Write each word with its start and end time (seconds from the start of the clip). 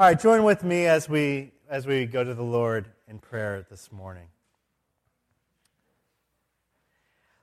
All 0.00 0.06
right, 0.06 0.20
join 0.20 0.44
with 0.44 0.62
me 0.62 0.86
as 0.86 1.08
we 1.08 1.50
as 1.68 1.84
we 1.84 2.06
go 2.06 2.22
to 2.22 2.32
the 2.32 2.40
Lord 2.40 2.86
in 3.08 3.18
prayer 3.18 3.66
this 3.68 3.90
morning. 3.90 4.28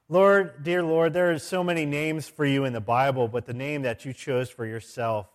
Lord, 0.07 0.63
dear 0.63 0.81
Lord, 0.81 1.11
there 1.11 1.33
are 1.33 1.37
so 1.37 1.65
many 1.65 1.85
names 1.85 2.29
for 2.29 2.45
you 2.45 2.63
in 2.63 2.71
the 2.71 2.79
Bible, 2.79 3.27
but 3.27 3.45
the 3.45 3.53
name 3.53 3.81
that 3.81 4.05
you 4.05 4.13
chose 4.13 4.49
for 4.49 4.65
yourself, 4.65 5.27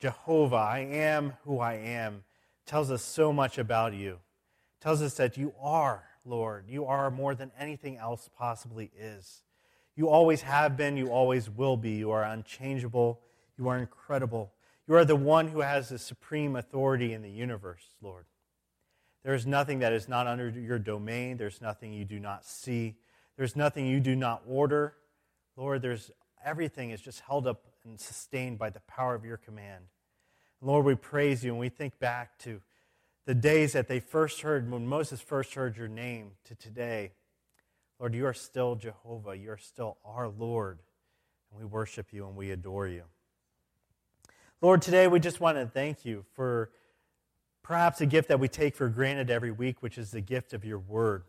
Jehovah, 0.00 0.56
I 0.56 0.80
am 0.80 1.34
who 1.44 1.60
I 1.60 1.74
am, 1.74 2.24
tells 2.66 2.90
us 2.90 3.02
so 3.02 3.32
much 3.32 3.56
about 3.56 3.94
you. 3.94 4.14
It 4.14 4.82
tells 4.82 5.02
us 5.02 5.14
that 5.18 5.36
you 5.36 5.54
are, 5.62 6.02
Lord. 6.24 6.64
You 6.68 6.84
are 6.86 7.12
more 7.12 7.36
than 7.36 7.52
anything 7.60 7.96
else 7.96 8.28
possibly 8.36 8.90
is. 8.98 9.44
You 9.94 10.08
always 10.08 10.42
have 10.42 10.76
been, 10.76 10.96
you 10.96 11.12
always 11.12 11.48
will 11.48 11.76
be. 11.76 11.92
You 11.92 12.10
are 12.10 12.24
unchangeable, 12.24 13.20
you 13.56 13.68
are 13.68 13.78
incredible. 13.78 14.50
You 14.86 14.94
are 14.96 15.04
the 15.04 15.16
one 15.16 15.48
who 15.48 15.60
has 15.60 15.88
the 15.88 15.98
supreme 15.98 16.56
authority 16.56 17.12
in 17.12 17.22
the 17.22 17.30
universe, 17.30 17.84
Lord. 18.02 18.24
There 19.22 19.34
is 19.34 19.46
nothing 19.46 19.80
that 19.80 19.92
is 19.92 20.08
not 20.08 20.26
under 20.26 20.48
your 20.48 20.78
domain. 20.78 21.36
There's 21.36 21.60
nothing 21.60 21.92
you 21.92 22.04
do 22.04 22.18
not 22.18 22.44
see. 22.44 22.96
There's 23.36 23.54
nothing 23.54 23.86
you 23.86 24.00
do 24.00 24.16
not 24.16 24.42
order. 24.48 24.94
Lord, 25.56 25.82
there's 25.82 26.10
everything 26.44 26.90
is 26.90 27.00
just 27.00 27.20
held 27.20 27.46
up 27.46 27.64
and 27.84 28.00
sustained 28.00 28.58
by 28.58 28.70
the 28.70 28.80
power 28.80 29.14
of 29.14 29.24
your 29.24 29.36
command. 29.36 29.84
Lord, 30.60 30.84
we 30.84 30.94
praise 30.94 31.44
you 31.44 31.52
and 31.52 31.60
we 31.60 31.68
think 31.68 31.98
back 31.98 32.38
to 32.40 32.60
the 33.26 33.34
days 33.34 33.72
that 33.74 33.88
they 33.88 34.00
first 34.00 34.40
heard, 34.40 34.70
when 34.70 34.86
Moses 34.86 35.20
first 35.20 35.54
heard 35.54 35.76
your 35.76 35.88
name, 35.88 36.32
to 36.44 36.54
today. 36.54 37.12
Lord, 37.98 38.14
you 38.14 38.26
are 38.26 38.34
still 38.34 38.74
Jehovah. 38.74 39.36
You 39.36 39.52
are 39.52 39.58
still 39.58 39.98
our 40.04 40.28
Lord. 40.28 40.80
And 41.50 41.60
we 41.60 41.66
worship 41.66 42.12
you 42.12 42.26
and 42.26 42.36
we 42.36 42.50
adore 42.50 42.88
you. 42.88 43.04
Lord, 44.62 44.82
today 44.82 45.06
we 45.08 45.20
just 45.20 45.40
want 45.40 45.56
to 45.56 45.64
thank 45.64 46.04
you 46.04 46.26
for 46.34 46.70
perhaps 47.62 48.02
a 48.02 48.06
gift 48.06 48.28
that 48.28 48.38
we 48.38 48.46
take 48.46 48.76
for 48.76 48.90
granted 48.90 49.30
every 49.30 49.50
week, 49.50 49.82
which 49.82 49.96
is 49.96 50.10
the 50.10 50.20
gift 50.20 50.52
of 50.52 50.66
your 50.66 50.78
word. 50.78 51.24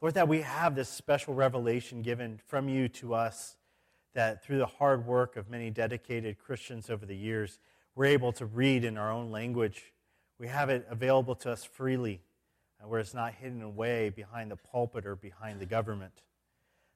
Lord, 0.00 0.14
that 0.14 0.26
we 0.26 0.40
have 0.40 0.74
this 0.74 0.88
special 0.88 1.32
revelation 1.32 2.02
given 2.02 2.40
from 2.44 2.68
you 2.68 2.88
to 2.88 3.14
us, 3.14 3.54
that 4.14 4.42
through 4.42 4.58
the 4.58 4.66
hard 4.66 5.06
work 5.06 5.36
of 5.36 5.48
many 5.48 5.70
dedicated 5.70 6.40
Christians 6.40 6.90
over 6.90 7.06
the 7.06 7.14
years, 7.14 7.60
we're 7.94 8.06
able 8.06 8.32
to 8.32 8.46
read 8.46 8.84
in 8.84 8.98
our 8.98 9.12
own 9.12 9.30
language. 9.30 9.92
We 10.40 10.48
have 10.48 10.68
it 10.68 10.88
available 10.90 11.36
to 11.36 11.52
us 11.52 11.62
freely, 11.62 12.20
uh, 12.82 12.88
where 12.88 12.98
it's 12.98 13.14
not 13.14 13.34
hidden 13.34 13.62
away 13.62 14.10
behind 14.10 14.50
the 14.50 14.56
pulpit 14.56 15.06
or 15.06 15.14
behind 15.14 15.60
the 15.60 15.66
government. 15.66 16.24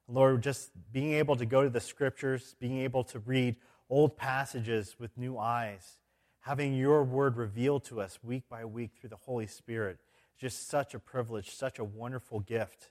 Lord, 0.09 0.43
just 0.43 0.71
being 0.91 1.13
able 1.13 1.37
to 1.37 1.45
go 1.45 1.63
to 1.63 1.69
the 1.69 1.79
scriptures, 1.79 2.55
being 2.59 2.79
able 2.79 3.05
to 3.05 3.19
read 3.19 3.55
old 3.91 4.15
passages 4.15 4.95
with 4.97 5.17
new 5.17 5.37
eyes, 5.37 5.99
having 6.39 6.73
your 6.73 7.03
word 7.03 7.35
revealed 7.35 7.83
to 7.83 7.99
us 7.99 8.17
week 8.23 8.43
by 8.49 8.63
week 8.63 8.91
through 8.95 9.09
the 9.09 9.17
Holy 9.17 9.45
Spirit. 9.45 9.99
Just 10.39 10.69
such 10.69 10.95
a 10.95 10.99
privilege, 10.99 11.51
such 11.51 11.77
a 11.77 11.83
wonderful 11.83 12.39
gift. 12.39 12.89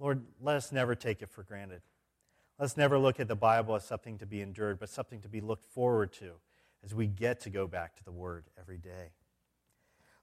Lord, 0.00 0.24
let 0.40 0.56
us 0.56 0.72
never 0.72 0.94
take 0.94 1.22
it 1.22 1.30
for 1.30 1.44
granted. 1.44 1.82
Let's 2.58 2.76
never 2.76 2.98
look 2.98 3.20
at 3.20 3.28
the 3.28 3.36
Bible 3.36 3.76
as 3.76 3.84
something 3.84 4.18
to 4.18 4.26
be 4.26 4.40
endured, 4.40 4.80
but 4.80 4.88
something 4.88 5.20
to 5.20 5.28
be 5.28 5.40
looked 5.40 5.66
forward 5.72 6.12
to 6.14 6.32
as 6.82 6.94
we 6.94 7.06
get 7.06 7.40
to 7.40 7.50
go 7.50 7.66
back 7.66 7.94
to 7.96 8.04
the 8.04 8.12
Word 8.12 8.44
every 8.58 8.78
day. 8.78 9.10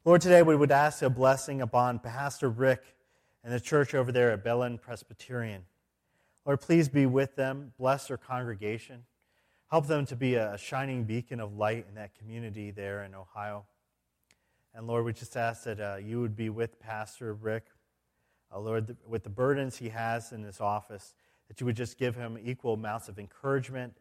Lord, 0.04 0.22
today 0.22 0.42
we 0.42 0.56
would 0.56 0.72
ask 0.72 1.04
a 1.04 1.10
blessing 1.10 1.62
upon 1.62 2.00
Pastor 2.00 2.50
Rick 2.50 2.82
and 3.44 3.54
the 3.54 3.60
church 3.60 3.94
over 3.94 4.12
there 4.12 4.32
at 4.32 4.44
Belen 4.44 4.80
Presbyterian. 4.80 5.66
Lord, 6.44 6.60
please 6.60 6.90
be 6.90 7.06
with 7.06 7.36
them, 7.36 7.74
bless 7.78 8.08
their 8.08 8.18
congregation. 8.18 9.04
Help 9.72 9.88
them 9.88 10.05
to 10.05 10.17
be 10.17 10.36
a 10.36 10.58
shining 10.58 11.05
beacon 11.05 11.39
of 11.39 11.55
light 11.55 11.86
in 11.88 11.95
that 11.95 12.14
community 12.14 12.72
there 12.72 13.05
in 13.05 13.16
Ohio. 13.16 13.64
And 14.75 14.86
Lord, 14.86 15.05
we 15.05 15.14
just 15.14 15.38
ask 15.38 15.64
that 15.64 15.80
uh, 15.80 15.95
you 15.95 16.19
would 16.19 16.36
be 16.36 16.50
with 16.50 16.77
Pastor 16.77 17.33
Rick, 17.33 17.67
uh, 18.53 18.59
Lord, 18.59 18.97
with 19.08 19.23
the 19.23 19.30
burdens 19.30 19.77
he 19.77 19.88
has 19.88 20.33
in 20.33 20.44
his 20.44 20.59
office, 20.59 21.14
that 21.47 21.61
you 21.61 21.65
would 21.65 21.77
just 21.77 21.98
give 21.98 22.17
him 22.17 22.37
equal 22.43 22.73
amounts 22.73 23.08
of 23.08 23.17
encouragement 23.17 23.93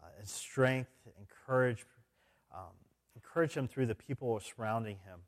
uh, 0.00 0.06
and 0.20 0.28
strength, 0.28 0.92
encourage, 1.18 1.84
um, 2.54 2.70
encourage 3.16 3.54
him 3.54 3.66
through 3.66 3.86
the 3.86 3.96
people 3.96 4.38
surrounding 4.38 4.98
him, 5.04 5.18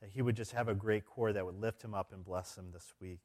that 0.00 0.10
he 0.10 0.20
would 0.20 0.34
just 0.34 0.50
have 0.50 0.66
a 0.66 0.74
great 0.74 1.06
core 1.06 1.32
that 1.32 1.46
would 1.46 1.60
lift 1.60 1.80
him 1.84 1.94
up 1.94 2.12
and 2.12 2.24
bless 2.24 2.58
him 2.58 2.72
this 2.72 2.92
week. 3.00 3.20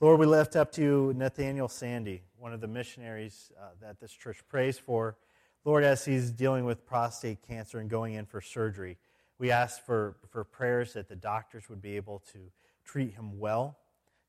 Lord, 0.00 0.18
we 0.18 0.26
lift 0.26 0.56
up 0.56 0.72
to 0.72 1.14
Nathaniel 1.14 1.68
Sandy, 1.68 2.22
one 2.36 2.52
of 2.52 2.60
the 2.60 2.66
missionaries 2.66 3.52
uh, 3.56 3.68
that 3.80 4.00
this 4.00 4.10
church 4.10 4.42
prays 4.48 4.76
for. 4.76 5.16
Lord, 5.64 5.84
as 5.84 6.04
he's 6.04 6.32
dealing 6.32 6.64
with 6.64 6.84
prostate 6.84 7.38
cancer 7.46 7.78
and 7.78 7.88
going 7.88 8.14
in 8.14 8.26
for 8.26 8.40
surgery, 8.40 8.98
we 9.38 9.52
ask 9.52 9.84
for, 9.86 10.16
for 10.30 10.42
prayers 10.42 10.94
that 10.94 11.08
the 11.08 11.14
doctors 11.14 11.68
would 11.68 11.80
be 11.80 11.94
able 11.94 12.24
to 12.32 12.38
treat 12.84 13.14
him 13.14 13.38
well, 13.38 13.78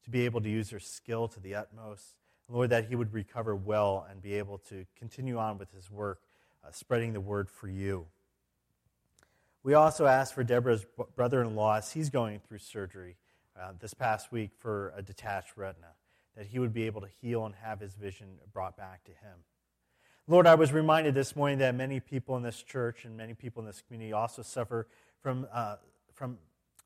to 0.04 0.12
be 0.12 0.26
able 0.26 0.40
to 0.42 0.50
use 0.50 0.70
their 0.70 0.80
skill 0.80 1.28
to 1.30 1.40
the 1.40 1.56
utmost. 1.56 2.14
Lord, 2.48 2.70
that 2.70 2.88
he 2.88 2.96
would 2.96 3.12
recover 3.12 3.56
well 3.56 4.06
and 4.10 4.22
be 4.22 4.36
able 4.36 4.60
to 4.70 4.86
continue 4.96 5.40
on 5.40 5.58
with 5.58 5.74
his 5.74 5.90
work, 5.90 6.22
uh, 6.64 6.70
spreading 6.72 7.12
the 7.12 7.20
word 7.20 7.50
for 7.50 7.68
you. 7.68 8.06
We 9.64 9.74
also 9.74 10.06
ask 10.06 10.36
for 10.36 10.44
Deborah's 10.44 10.86
brother 11.16 11.42
in 11.42 11.56
law 11.56 11.78
as 11.78 11.92
he's 11.92 12.12
going 12.12 12.40
through 12.48 12.60
surgery 12.60 13.16
uh, 13.60 13.72
this 13.80 13.94
past 13.94 14.32
week 14.32 14.52
for 14.58 14.94
a 14.96 15.02
detached 15.02 15.58
retina, 15.58 15.94
that 16.36 16.48
he 16.48 16.60
would 16.60 16.74
be 16.74 16.84
able 16.86 17.02
to 17.02 17.08
heal 17.22 17.46
and 17.46 17.56
have 17.56 17.80
his 17.80 17.94
vision 17.96 18.28
brought 18.54 18.76
back 18.78 19.04
to 19.06 19.12
him. 19.12 19.44
Lord, 20.28 20.48
I 20.48 20.56
was 20.56 20.74
reminded 20.74 21.14
this 21.14 21.36
morning 21.36 21.60
that 21.60 21.76
many 21.76 22.00
people 22.00 22.36
in 22.36 22.44
this 22.44 22.64
church 22.64 23.06
and 23.06 23.16
many 23.16 23.34
people 23.34 23.62
in 23.62 23.68
this 23.68 23.82
community 23.82 24.12
also 24.12 24.42
suffer 24.42 24.88
from, 25.22 25.48
uh, 25.54 25.76
from 26.14 26.40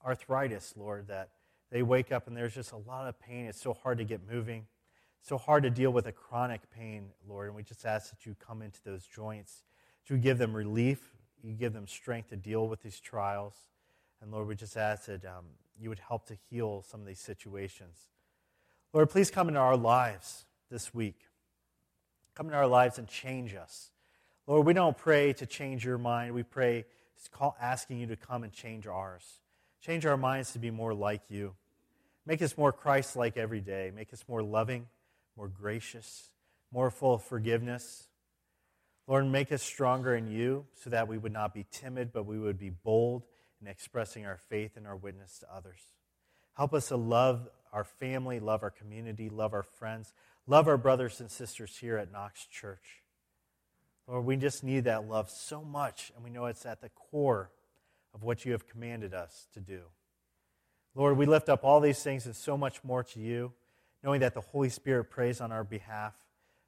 arthritis, 0.05 0.73
Lord, 0.75 1.07
that 1.07 1.29
they 1.71 1.81
wake 1.81 2.11
up 2.11 2.27
and 2.27 2.35
there's 2.35 2.53
just 2.53 2.73
a 2.73 2.77
lot 2.77 3.07
of 3.07 3.19
pain. 3.19 3.45
It's 3.45 3.61
so 3.61 3.73
hard 3.73 3.99
to 3.99 4.03
get 4.03 4.21
moving, 4.29 4.65
so 5.21 5.37
hard 5.37 5.63
to 5.63 5.69
deal 5.69 5.91
with 5.91 6.05
a 6.05 6.11
chronic 6.11 6.69
pain, 6.71 7.11
Lord. 7.27 7.47
And 7.47 7.55
we 7.55 7.63
just 7.63 7.85
ask 7.85 8.09
that 8.09 8.25
you 8.25 8.35
come 8.45 8.61
into 8.61 8.83
those 8.83 9.05
joints, 9.05 9.63
to 10.07 10.17
give 10.17 10.37
them 10.37 10.53
relief, 10.53 11.13
you 11.41 11.53
give 11.53 11.71
them 11.71 11.87
strength 11.87 12.29
to 12.29 12.35
deal 12.35 12.67
with 12.67 12.81
these 12.81 12.99
trials. 12.99 13.53
And 14.21 14.31
Lord, 14.31 14.47
we 14.47 14.55
just 14.55 14.75
ask 14.75 15.05
that 15.05 15.23
um, 15.23 15.45
you 15.79 15.89
would 15.89 15.99
help 15.99 16.27
to 16.27 16.37
heal 16.49 16.83
some 16.87 16.99
of 17.01 17.07
these 17.07 17.19
situations. 17.19 18.09
Lord, 18.93 19.09
please 19.09 19.31
come 19.31 19.47
into 19.47 19.59
our 19.59 19.77
lives 19.77 20.45
this 20.69 20.93
week. 20.93 21.19
Come 22.35 22.47
into 22.47 22.57
our 22.57 22.67
lives 22.67 22.97
and 22.97 23.07
change 23.07 23.55
us. 23.55 23.91
Lord, 24.47 24.65
we 24.65 24.73
don't 24.73 24.97
pray 24.97 25.33
to 25.33 25.45
change 25.45 25.85
your 25.85 25.97
mind. 25.97 26.33
We 26.33 26.43
pray 26.43 26.85
asking 27.61 27.99
you 27.99 28.07
to 28.07 28.15
come 28.15 28.43
and 28.43 28.51
change 28.51 28.87
ours. 28.87 29.41
Change 29.81 30.05
our 30.05 30.17
minds 30.17 30.53
to 30.53 30.59
be 30.59 30.71
more 30.71 30.93
like 30.93 31.21
you. 31.29 31.55
Make 32.25 32.41
us 32.41 32.57
more 32.57 32.71
Christ 32.71 33.15
like 33.15 33.37
every 33.37 33.61
day. 33.61 33.91
Make 33.95 34.13
us 34.13 34.23
more 34.27 34.41
loving, 34.41 34.87
more 35.37 35.47
gracious, 35.47 36.29
more 36.71 36.89
full 36.89 37.15
of 37.15 37.23
forgiveness. 37.23 38.07
Lord, 39.07 39.25
make 39.25 39.51
us 39.51 39.63
stronger 39.63 40.15
in 40.15 40.27
you 40.27 40.65
so 40.83 40.89
that 40.89 41.07
we 41.07 41.17
would 41.17 41.31
not 41.31 41.53
be 41.53 41.65
timid, 41.71 42.11
but 42.11 42.25
we 42.25 42.37
would 42.37 42.59
be 42.59 42.69
bold 42.69 43.23
in 43.61 43.67
expressing 43.67 44.25
our 44.25 44.37
faith 44.37 44.77
and 44.77 44.87
our 44.87 44.95
witness 44.95 45.39
to 45.39 45.53
others. 45.53 45.79
Help 46.55 46.73
us 46.73 46.89
to 46.89 46.97
love 46.97 47.47
our 47.71 47.83
family, 47.83 48.39
love 48.39 48.63
our 48.63 48.69
community, 48.69 49.29
love 49.29 49.53
our 49.53 49.63
friends, 49.63 50.13
love 50.47 50.67
our 50.67 50.77
brothers 50.77 51.19
and 51.19 51.29
sisters 51.29 51.77
here 51.77 51.97
at 51.97 52.11
Knox 52.11 52.45
Church. 52.45 53.03
Lord, 54.07 54.25
we 54.25 54.37
just 54.37 54.63
need 54.63 54.85
that 54.85 55.07
love 55.07 55.29
so 55.29 55.63
much, 55.63 56.11
and 56.15 56.23
we 56.23 56.31
know 56.31 56.47
it's 56.47 56.65
at 56.65 56.81
the 56.81 56.89
core 56.89 57.51
of 58.13 58.23
what 58.23 58.43
you 58.43 58.51
have 58.53 58.67
commanded 58.67 59.13
us 59.13 59.47
to 59.53 59.59
do. 59.59 59.81
Lord, 60.95 61.17
we 61.17 61.27
lift 61.27 61.47
up 61.47 61.63
all 61.63 61.79
these 61.79 62.01
things 62.01 62.25
and 62.25 62.35
so 62.35 62.57
much 62.57 62.83
more 62.83 63.03
to 63.03 63.19
you, 63.19 63.53
knowing 64.03 64.21
that 64.21 64.33
the 64.33 64.41
Holy 64.41 64.69
Spirit 64.69 65.05
prays 65.05 65.39
on 65.39 65.51
our 65.51 65.63
behalf, 65.63 66.15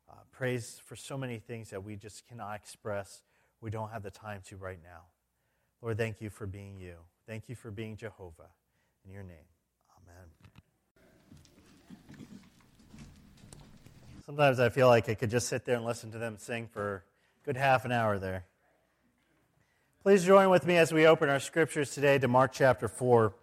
uh, 0.09 0.15
prays 0.31 0.79
for 0.85 0.95
so 0.95 1.17
many 1.17 1.39
things 1.39 1.71
that 1.71 1.83
we 1.83 1.95
just 1.95 2.27
cannot 2.27 2.55
express. 2.55 3.23
We 3.59 3.71
don't 3.71 3.89
have 3.89 4.03
the 4.03 4.11
time 4.11 4.41
to 4.45 4.57
right 4.57 4.79
now. 4.83 5.10
Lord, 5.81 5.97
thank 5.97 6.21
you 6.21 6.29
for 6.29 6.45
being 6.45 6.77
you. 6.79 6.95
Thank 7.27 7.49
you 7.49 7.55
for 7.55 7.71
being 7.71 7.97
Jehovah. 7.97 8.49
In 9.03 9.11
your 9.11 9.23
name, 9.23 9.37
amen. 9.97 10.27
Sometimes 14.25 14.59
I 14.59 14.69
feel 14.69 14.87
like 14.87 15.09
I 15.09 15.15
could 15.15 15.31
just 15.31 15.47
sit 15.47 15.65
there 15.65 15.75
and 15.75 15.83
listen 15.83 16.11
to 16.11 16.19
them 16.19 16.37
sing 16.37 16.67
for 16.67 17.03
a 17.41 17.45
good 17.45 17.57
half 17.57 17.83
an 17.83 17.91
hour 17.91 18.19
there. 18.19 18.45
Please 20.03 20.23
join 20.23 20.51
with 20.51 20.67
me 20.67 20.77
as 20.77 20.93
we 20.93 21.07
open 21.07 21.29
our 21.29 21.39
scriptures 21.39 21.93
today 21.93 22.19
to 22.19 22.27
Mark 22.27 22.51
chapter 22.53 22.87
4. 22.87 23.33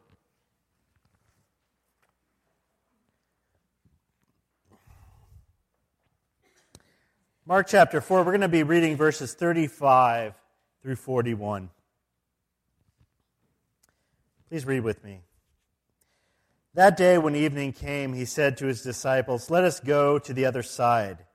Mark 7.47 7.67
chapter 7.67 8.01
4, 8.01 8.19
we're 8.19 8.25
going 8.27 8.43
to 8.43 8.49
be 8.49 8.63
reading 8.63 8.97
verses 8.97 9.35
35 9.35 10.35
through 10.83 10.97
41. 10.97 11.71
Please 14.49 14.65
read 14.65 14.81
with 14.81 15.05
me. 15.05 15.21
That 16.73 16.97
day, 16.97 17.19
when 17.19 17.35
evening 17.35 17.73
came, 17.73 18.15
he 18.15 18.25
said 18.25 18.57
to 18.59 18.67
his 18.67 18.83
disciples, 18.83 19.51
Let 19.51 19.65
us 19.65 19.79
go 19.79 20.19
to 20.19 20.33
the 20.33 20.47
other 20.47 20.63
side. 20.63 21.27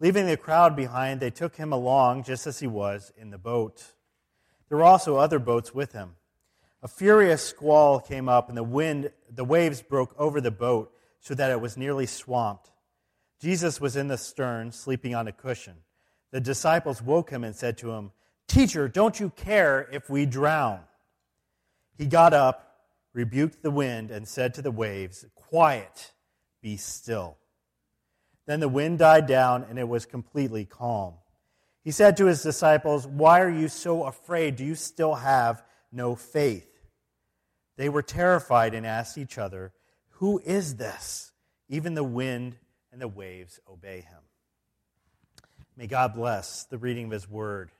Leaving 0.00 0.26
the 0.26 0.36
crowd 0.36 0.74
behind, 0.74 1.20
they 1.20 1.30
took 1.30 1.56
him 1.56 1.72
along 1.72 2.24
just 2.24 2.46
as 2.46 2.60
he 2.60 2.66
was 2.66 3.12
in 3.18 3.30
the 3.30 3.38
boat. 3.38 3.92
There 4.68 4.78
were 4.78 4.84
also 4.84 5.16
other 5.16 5.38
boats 5.38 5.74
with 5.74 5.92
him. 5.92 6.16
A 6.82 6.88
furious 6.88 7.42
squall 7.42 8.00
came 8.00 8.28
up, 8.28 8.48
and 8.48 8.56
the 8.56 8.62
wind, 8.62 9.10
the 9.30 9.44
waves 9.44 9.82
broke 9.82 10.14
over 10.18 10.40
the 10.40 10.50
boat 10.50 10.90
so 11.20 11.34
that 11.34 11.50
it 11.50 11.60
was 11.60 11.76
nearly 11.76 12.06
swamped. 12.06 12.70
Jesus 13.40 13.80
was 13.80 13.94
in 13.94 14.08
the 14.08 14.18
stern, 14.18 14.72
sleeping 14.72 15.14
on 15.14 15.28
a 15.28 15.32
cushion. 15.32 15.74
The 16.30 16.40
disciples 16.40 17.02
woke 17.02 17.30
him 17.30 17.44
and 17.44 17.54
said 17.54 17.76
to 17.78 17.92
him, 17.92 18.12
Teacher, 18.48 18.88
don't 18.88 19.20
you 19.20 19.30
care 19.30 19.88
if 19.92 20.08
we 20.08 20.24
drown? 20.24 20.80
He 21.96 22.06
got 22.06 22.34
up, 22.34 22.80
rebuked 23.12 23.62
the 23.62 23.70
wind, 23.70 24.10
and 24.10 24.26
said 24.26 24.54
to 24.54 24.62
the 24.62 24.70
waves, 24.70 25.24
Quiet, 25.34 26.12
be 26.60 26.76
still. 26.76 27.36
Then 28.46 28.60
the 28.60 28.68
wind 28.68 28.98
died 28.98 29.26
down, 29.26 29.64
and 29.68 29.78
it 29.78 29.88
was 29.88 30.04
completely 30.04 30.64
calm. 30.64 31.14
He 31.82 31.90
said 31.90 32.16
to 32.16 32.26
his 32.26 32.42
disciples, 32.42 33.06
Why 33.06 33.40
are 33.40 33.50
you 33.50 33.68
so 33.68 34.04
afraid? 34.04 34.56
Do 34.56 34.64
you 34.64 34.74
still 34.74 35.14
have 35.14 35.62
no 35.92 36.14
faith? 36.14 36.68
They 37.76 37.88
were 37.88 38.02
terrified 38.02 38.74
and 38.74 38.86
asked 38.86 39.18
each 39.18 39.38
other, 39.38 39.72
Who 40.18 40.40
is 40.44 40.76
this? 40.76 41.32
Even 41.68 41.94
the 41.94 42.04
wind 42.04 42.56
and 42.92 43.00
the 43.00 43.08
waves 43.08 43.60
obey 43.70 44.00
him. 44.00 44.20
May 45.76 45.86
God 45.86 46.14
bless 46.14 46.64
the 46.64 46.78
reading 46.78 47.06
of 47.06 47.10
his 47.12 47.28
word. 47.28 47.70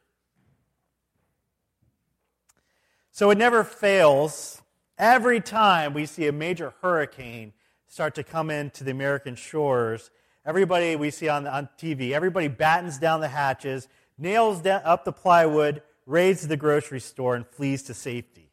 So 3.14 3.30
it 3.30 3.38
never 3.38 3.62
fails. 3.62 4.60
Every 4.98 5.40
time 5.40 5.94
we 5.94 6.04
see 6.04 6.26
a 6.26 6.32
major 6.32 6.74
hurricane 6.82 7.52
start 7.86 8.16
to 8.16 8.24
come 8.24 8.50
into 8.50 8.82
the 8.82 8.90
American 8.90 9.36
shores, 9.36 10.10
everybody 10.44 10.96
we 10.96 11.12
see 11.12 11.28
on, 11.28 11.46
on 11.46 11.68
TV, 11.78 12.10
everybody 12.10 12.48
battens 12.48 12.98
down 12.98 13.20
the 13.20 13.28
hatches, 13.28 13.86
nails 14.18 14.62
down, 14.62 14.82
up 14.84 15.04
the 15.04 15.12
plywood, 15.12 15.80
raids 16.06 16.48
the 16.48 16.56
grocery 16.56 16.98
store, 16.98 17.36
and 17.36 17.46
flees 17.46 17.84
to 17.84 17.94
safety. 17.94 18.50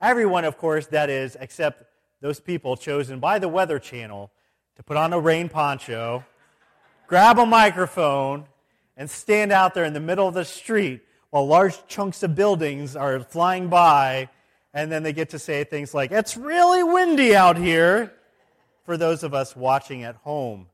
Everyone, 0.00 0.44
of 0.44 0.58
course, 0.58 0.86
that 0.86 1.10
is, 1.10 1.36
except 1.40 1.82
those 2.20 2.38
people 2.38 2.76
chosen 2.76 3.18
by 3.18 3.40
the 3.40 3.48
Weather 3.48 3.80
Channel 3.80 4.30
to 4.76 4.84
put 4.84 4.96
on 4.96 5.12
a 5.12 5.18
rain 5.18 5.48
poncho, 5.48 6.24
grab 7.08 7.36
a 7.40 7.44
microphone, 7.44 8.44
and 8.96 9.10
stand 9.10 9.50
out 9.50 9.74
there 9.74 9.84
in 9.84 9.92
the 9.92 9.98
middle 9.98 10.28
of 10.28 10.34
the 10.34 10.44
street 10.44 11.00
while 11.30 11.46
large 11.46 11.86
chunks 11.86 12.22
of 12.22 12.34
buildings 12.34 12.96
are 12.96 13.20
flying 13.20 13.68
by, 13.68 14.28
and 14.72 14.90
then 14.90 15.02
they 15.02 15.12
get 15.12 15.30
to 15.30 15.38
say 15.38 15.64
things 15.64 15.94
like, 15.94 16.10
It's 16.12 16.36
really 16.36 16.82
windy 16.82 17.34
out 17.34 17.56
here, 17.56 18.12
for 18.84 18.96
those 18.96 19.22
of 19.22 19.34
us 19.34 19.54
watching 19.54 20.02
at 20.02 20.16
home. 20.16 20.66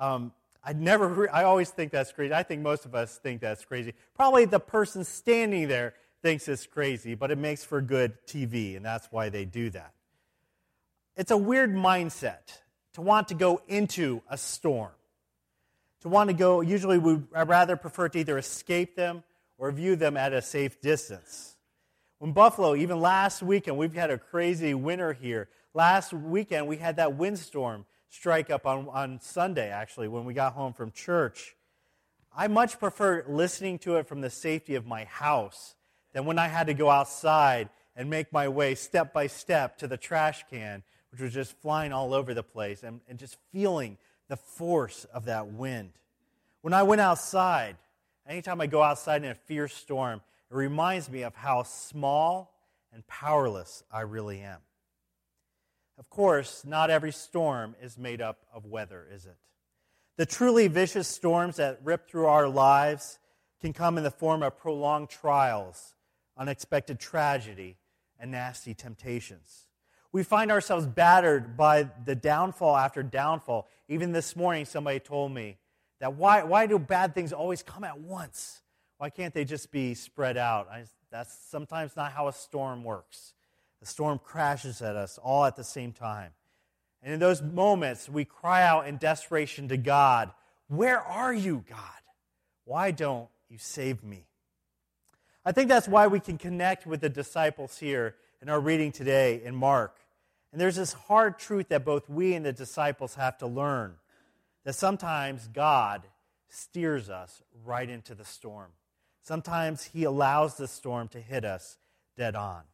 Um, 0.00 0.32
I 0.64 0.72
never, 0.72 1.32
I 1.32 1.44
always 1.44 1.70
think 1.70 1.92
that's 1.92 2.10
crazy. 2.10 2.34
I 2.34 2.42
think 2.42 2.62
most 2.62 2.84
of 2.84 2.96
us 2.96 3.16
think 3.18 3.40
that's 3.40 3.64
crazy. 3.64 3.94
Probably 4.16 4.44
the 4.44 4.58
person 4.58 5.04
standing 5.04 5.68
there 5.68 5.94
thinks 6.20 6.48
it's 6.48 6.66
crazy, 6.66 7.14
but 7.14 7.30
it 7.30 7.38
makes 7.38 7.64
for 7.64 7.80
good 7.80 8.14
TV, 8.26 8.76
and 8.76 8.84
that's 8.84 9.06
why 9.12 9.28
they 9.28 9.44
do 9.44 9.70
that. 9.70 9.92
It's 11.16 11.30
a 11.30 11.36
weird 11.36 11.72
mindset 11.72 12.58
to 12.94 13.02
want 13.02 13.28
to 13.28 13.34
go 13.34 13.62
into 13.68 14.20
a 14.28 14.36
storm. 14.36 14.90
To 16.02 16.08
want 16.08 16.30
to 16.30 16.34
go, 16.34 16.60
usually 16.60 16.98
we, 16.98 17.20
I'd 17.34 17.48
rather 17.48 17.76
prefer 17.76 18.08
to 18.08 18.18
either 18.18 18.36
escape 18.36 18.96
them 18.96 19.22
or 19.58 19.70
view 19.72 19.96
them 19.96 20.16
at 20.16 20.32
a 20.32 20.40
safe 20.40 20.80
distance. 20.80 21.56
When 22.18 22.32
Buffalo, 22.32 22.74
even 22.74 23.00
last 23.00 23.42
weekend, 23.42 23.76
we've 23.76 23.94
had 23.94 24.10
a 24.10 24.18
crazy 24.18 24.72
winter 24.74 25.12
here. 25.12 25.48
Last 25.74 26.12
weekend, 26.12 26.66
we 26.66 26.76
had 26.76 26.96
that 26.96 27.16
windstorm 27.16 27.84
strike 28.08 28.50
up 28.50 28.66
on, 28.66 28.88
on 28.88 29.20
Sunday, 29.20 29.70
actually, 29.70 30.08
when 30.08 30.24
we 30.24 30.34
got 30.34 30.54
home 30.54 30.72
from 30.72 30.90
church. 30.90 31.54
I 32.34 32.48
much 32.48 32.78
prefer 32.78 33.24
listening 33.28 33.78
to 33.80 33.96
it 33.96 34.08
from 34.08 34.20
the 34.20 34.30
safety 34.30 34.74
of 34.74 34.86
my 34.86 35.04
house 35.04 35.74
than 36.12 36.24
when 36.24 36.38
I 36.38 36.48
had 36.48 36.68
to 36.68 36.74
go 36.74 36.88
outside 36.88 37.68
and 37.94 38.08
make 38.08 38.32
my 38.32 38.48
way 38.48 38.74
step 38.74 39.12
by 39.12 39.26
step 39.26 39.78
to 39.78 39.88
the 39.88 39.96
trash 39.96 40.44
can, 40.50 40.82
which 41.10 41.20
was 41.20 41.34
just 41.34 41.52
flying 41.60 41.92
all 41.92 42.14
over 42.14 42.34
the 42.34 42.42
place, 42.42 42.82
and, 42.82 43.00
and 43.08 43.18
just 43.18 43.36
feeling 43.52 43.98
the 44.28 44.36
force 44.36 45.04
of 45.12 45.24
that 45.26 45.48
wind. 45.48 45.90
When 46.62 46.72
I 46.72 46.82
went 46.82 47.00
outside, 47.00 47.76
Anytime 48.28 48.60
I 48.60 48.66
go 48.66 48.82
outside 48.82 49.24
in 49.24 49.30
a 49.30 49.34
fierce 49.34 49.72
storm, 49.72 50.20
it 50.50 50.54
reminds 50.54 51.08
me 51.08 51.22
of 51.22 51.34
how 51.34 51.62
small 51.62 52.54
and 52.92 53.06
powerless 53.06 53.82
I 53.90 54.02
really 54.02 54.40
am. 54.40 54.58
Of 55.98 56.10
course, 56.10 56.62
not 56.64 56.90
every 56.90 57.10
storm 57.10 57.74
is 57.80 57.96
made 57.96 58.20
up 58.20 58.44
of 58.52 58.66
weather, 58.66 59.06
is 59.10 59.24
it? 59.24 59.36
The 60.18 60.26
truly 60.26 60.68
vicious 60.68 61.08
storms 61.08 61.56
that 61.56 61.80
rip 61.82 62.08
through 62.08 62.26
our 62.26 62.48
lives 62.48 63.18
can 63.62 63.72
come 63.72 63.96
in 63.96 64.04
the 64.04 64.10
form 64.10 64.42
of 64.42 64.58
prolonged 64.58 65.08
trials, 65.08 65.94
unexpected 66.36 67.00
tragedy, 67.00 67.78
and 68.20 68.30
nasty 68.30 68.74
temptations. 68.74 69.68
We 70.12 70.22
find 70.22 70.52
ourselves 70.52 70.86
battered 70.86 71.56
by 71.56 71.88
the 72.04 72.14
downfall 72.14 72.76
after 72.76 73.02
downfall. 73.02 73.68
Even 73.88 74.12
this 74.12 74.36
morning, 74.36 74.64
somebody 74.64 75.00
told 75.00 75.32
me 75.32 75.56
that 76.00 76.14
why, 76.14 76.42
why 76.42 76.66
do 76.66 76.78
bad 76.78 77.14
things 77.14 77.32
always 77.32 77.62
come 77.62 77.84
at 77.84 78.00
once? 78.00 78.60
Why 78.98 79.10
can't 79.10 79.34
they 79.34 79.44
just 79.44 79.70
be 79.70 79.94
spread 79.94 80.36
out? 80.36 80.68
I, 80.70 80.84
that's 81.10 81.36
sometimes 81.50 81.96
not 81.96 82.12
how 82.12 82.28
a 82.28 82.32
storm 82.32 82.84
works. 82.84 83.34
The 83.80 83.86
storm 83.86 84.20
crashes 84.22 84.82
at 84.82 84.96
us 84.96 85.18
all 85.18 85.44
at 85.44 85.56
the 85.56 85.64
same 85.64 85.92
time. 85.92 86.32
And 87.02 87.14
in 87.14 87.20
those 87.20 87.40
moments, 87.42 88.08
we 88.08 88.24
cry 88.24 88.64
out 88.64 88.88
in 88.88 88.96
desperation 88.96 89.68
to 89.68 89.76
God, 89.76 90.32
Where 90.68 91.00
are 91.00 91.32
you, 91.32 91.64
God? 91.68 91.78
Why 92.64 92.90
don't 92.90 93.28
you 93.48 93.58
save 93.58 94.02
me? 94.02 94.26
I 95.44 95.52
think 95.52 95.68
that's 95.68 95.88
why 95.88 96.08
we 96.08 96.20
can 96.20 96.38
connect 96.38 96.86
with 96.86 97.00
the 97.00 97.08
disciples 97.08 97.78
here 97.78 98.16
in 98.42 98.48
our 98.48 98.60
reading 98.60 98.92
today 98.92 99.40
in 99.42 99.54
Mark. 99.54 99.96
And 100.52 100.60
there's 100.60 100.76
this 100.76 100.92
hard 100.92 101.38
truth 101.38 101.68
that 101.68 101.84
both 101.84 102.08
we 102.08 102.34
and 102.34 102.44
the 102.44 102.52
disciples 102.52 103.14
have 103.14 103.38
to 103.38 103.46
learn 103.46 103.94
that 104.68 104.74
sometimes 104.74 105.48
God 105.48 106.02
steers 106.50 107.08
us 107.08 107.42
right 107.64 107.88
into 107.88 108.14
the 108.14 108.26
storm. 108.26 108.68
Sometimes 109.22 109.84
He 109.84 110.04
allows 110.04 110.58
the 110.58 110.68
storm 110.68 111.08
to 111.08 111.20
hit 111.22 111.42
us 111.42 111.78
dead 112.18 112.36
on. 112.36 112.64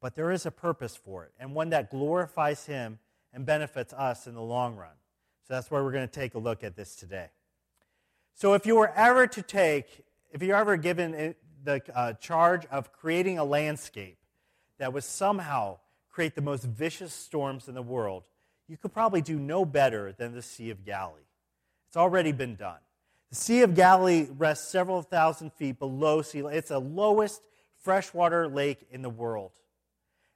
But 0.00 0.14
there 0.14 0.30
is 0.30 0.46
a 0.46 0.52
purpose 0.52 0.94
for 0.94 1.24
it, 1.24 1.32
and 1.40 1.52
one 1.52 1.70
that 1.70 1.90
glorifies 1.90 2.66
Him 2.66 3.00
and 3.32 3.44
benefits 3.44 3.92
us 3.92 4.28
in 4.28 4.36
the 4.36 4.42
long 4.42 4.76
run. 4.76 4.94
So 5.48 5.54
that's 5.54 5.72
why 5.72 5.80
we're 5.80 5.90
going 5.90 6.06
to 6.06 6.20
take 6.20 6.34
a 6.34 6.38
look 6.38 6.62
at 6.62 6.76
this 6.76 6.94
today. 6.94 7.30
So 8.36 8.54
if 8.54 8.64
you 8.64 8.76
were 8.76 8.92
ever 8.94 9.26
to 9.26 9.42
take, 9.42 10.04
if 10.30 10.40
you're 10.40 10.56
ever 10.56 10.76
given 10.76 11.34
the 11.64 11.82
uh, 11.92 12.12
charge 12.12 12.64
of 12.66 12.92
creating 12.92 13.40
a 13.40 13.44
landscape 13.44 14.18
that 14.78 14.92
would 14.92 15.02
somehow 15.02 15.78
create 16.12 16.36
the 16.36 16.42
most 16.42 16.62
vicious 16.62 17.12
storms 17.12 17.66
in 17.66 17.74
the 17.74 17.82
world, 17.82 18.28
you 18.68 18.76
could 18.76 18.92
probably 18.92 19.20
do 19.20 19.38
no 19.38 19.64
better 19.64 20.12
than 20.12 20.32
the 20.32 20.42
Sea 20.42 20.70
of 20.70 20.84
Galilee. 20.84 21.23
It's 21.94 21.98
already 22.00 22.32
been 22.32 22.56
done. 22.56 22.80
The 23.30 23.36
Sea 23.36 23.62
of 23.62 23.76
Galilee 23.76 24.26
rests 24.36 24.68
several 24.68 25.00
thousand 25.00 25.52
feet 25.52 25.78
below 25.78 26.22
sea 26.22 26.42
level. 26.42 26.58
It's 26.58 26.70
the 26.70 26.80
lowest 26.80 27.40
freshwater 27.76 28.48
lake 28.48 28.84
in 28.90 29.00
the 29.00 29.08
world. 29.08 29.52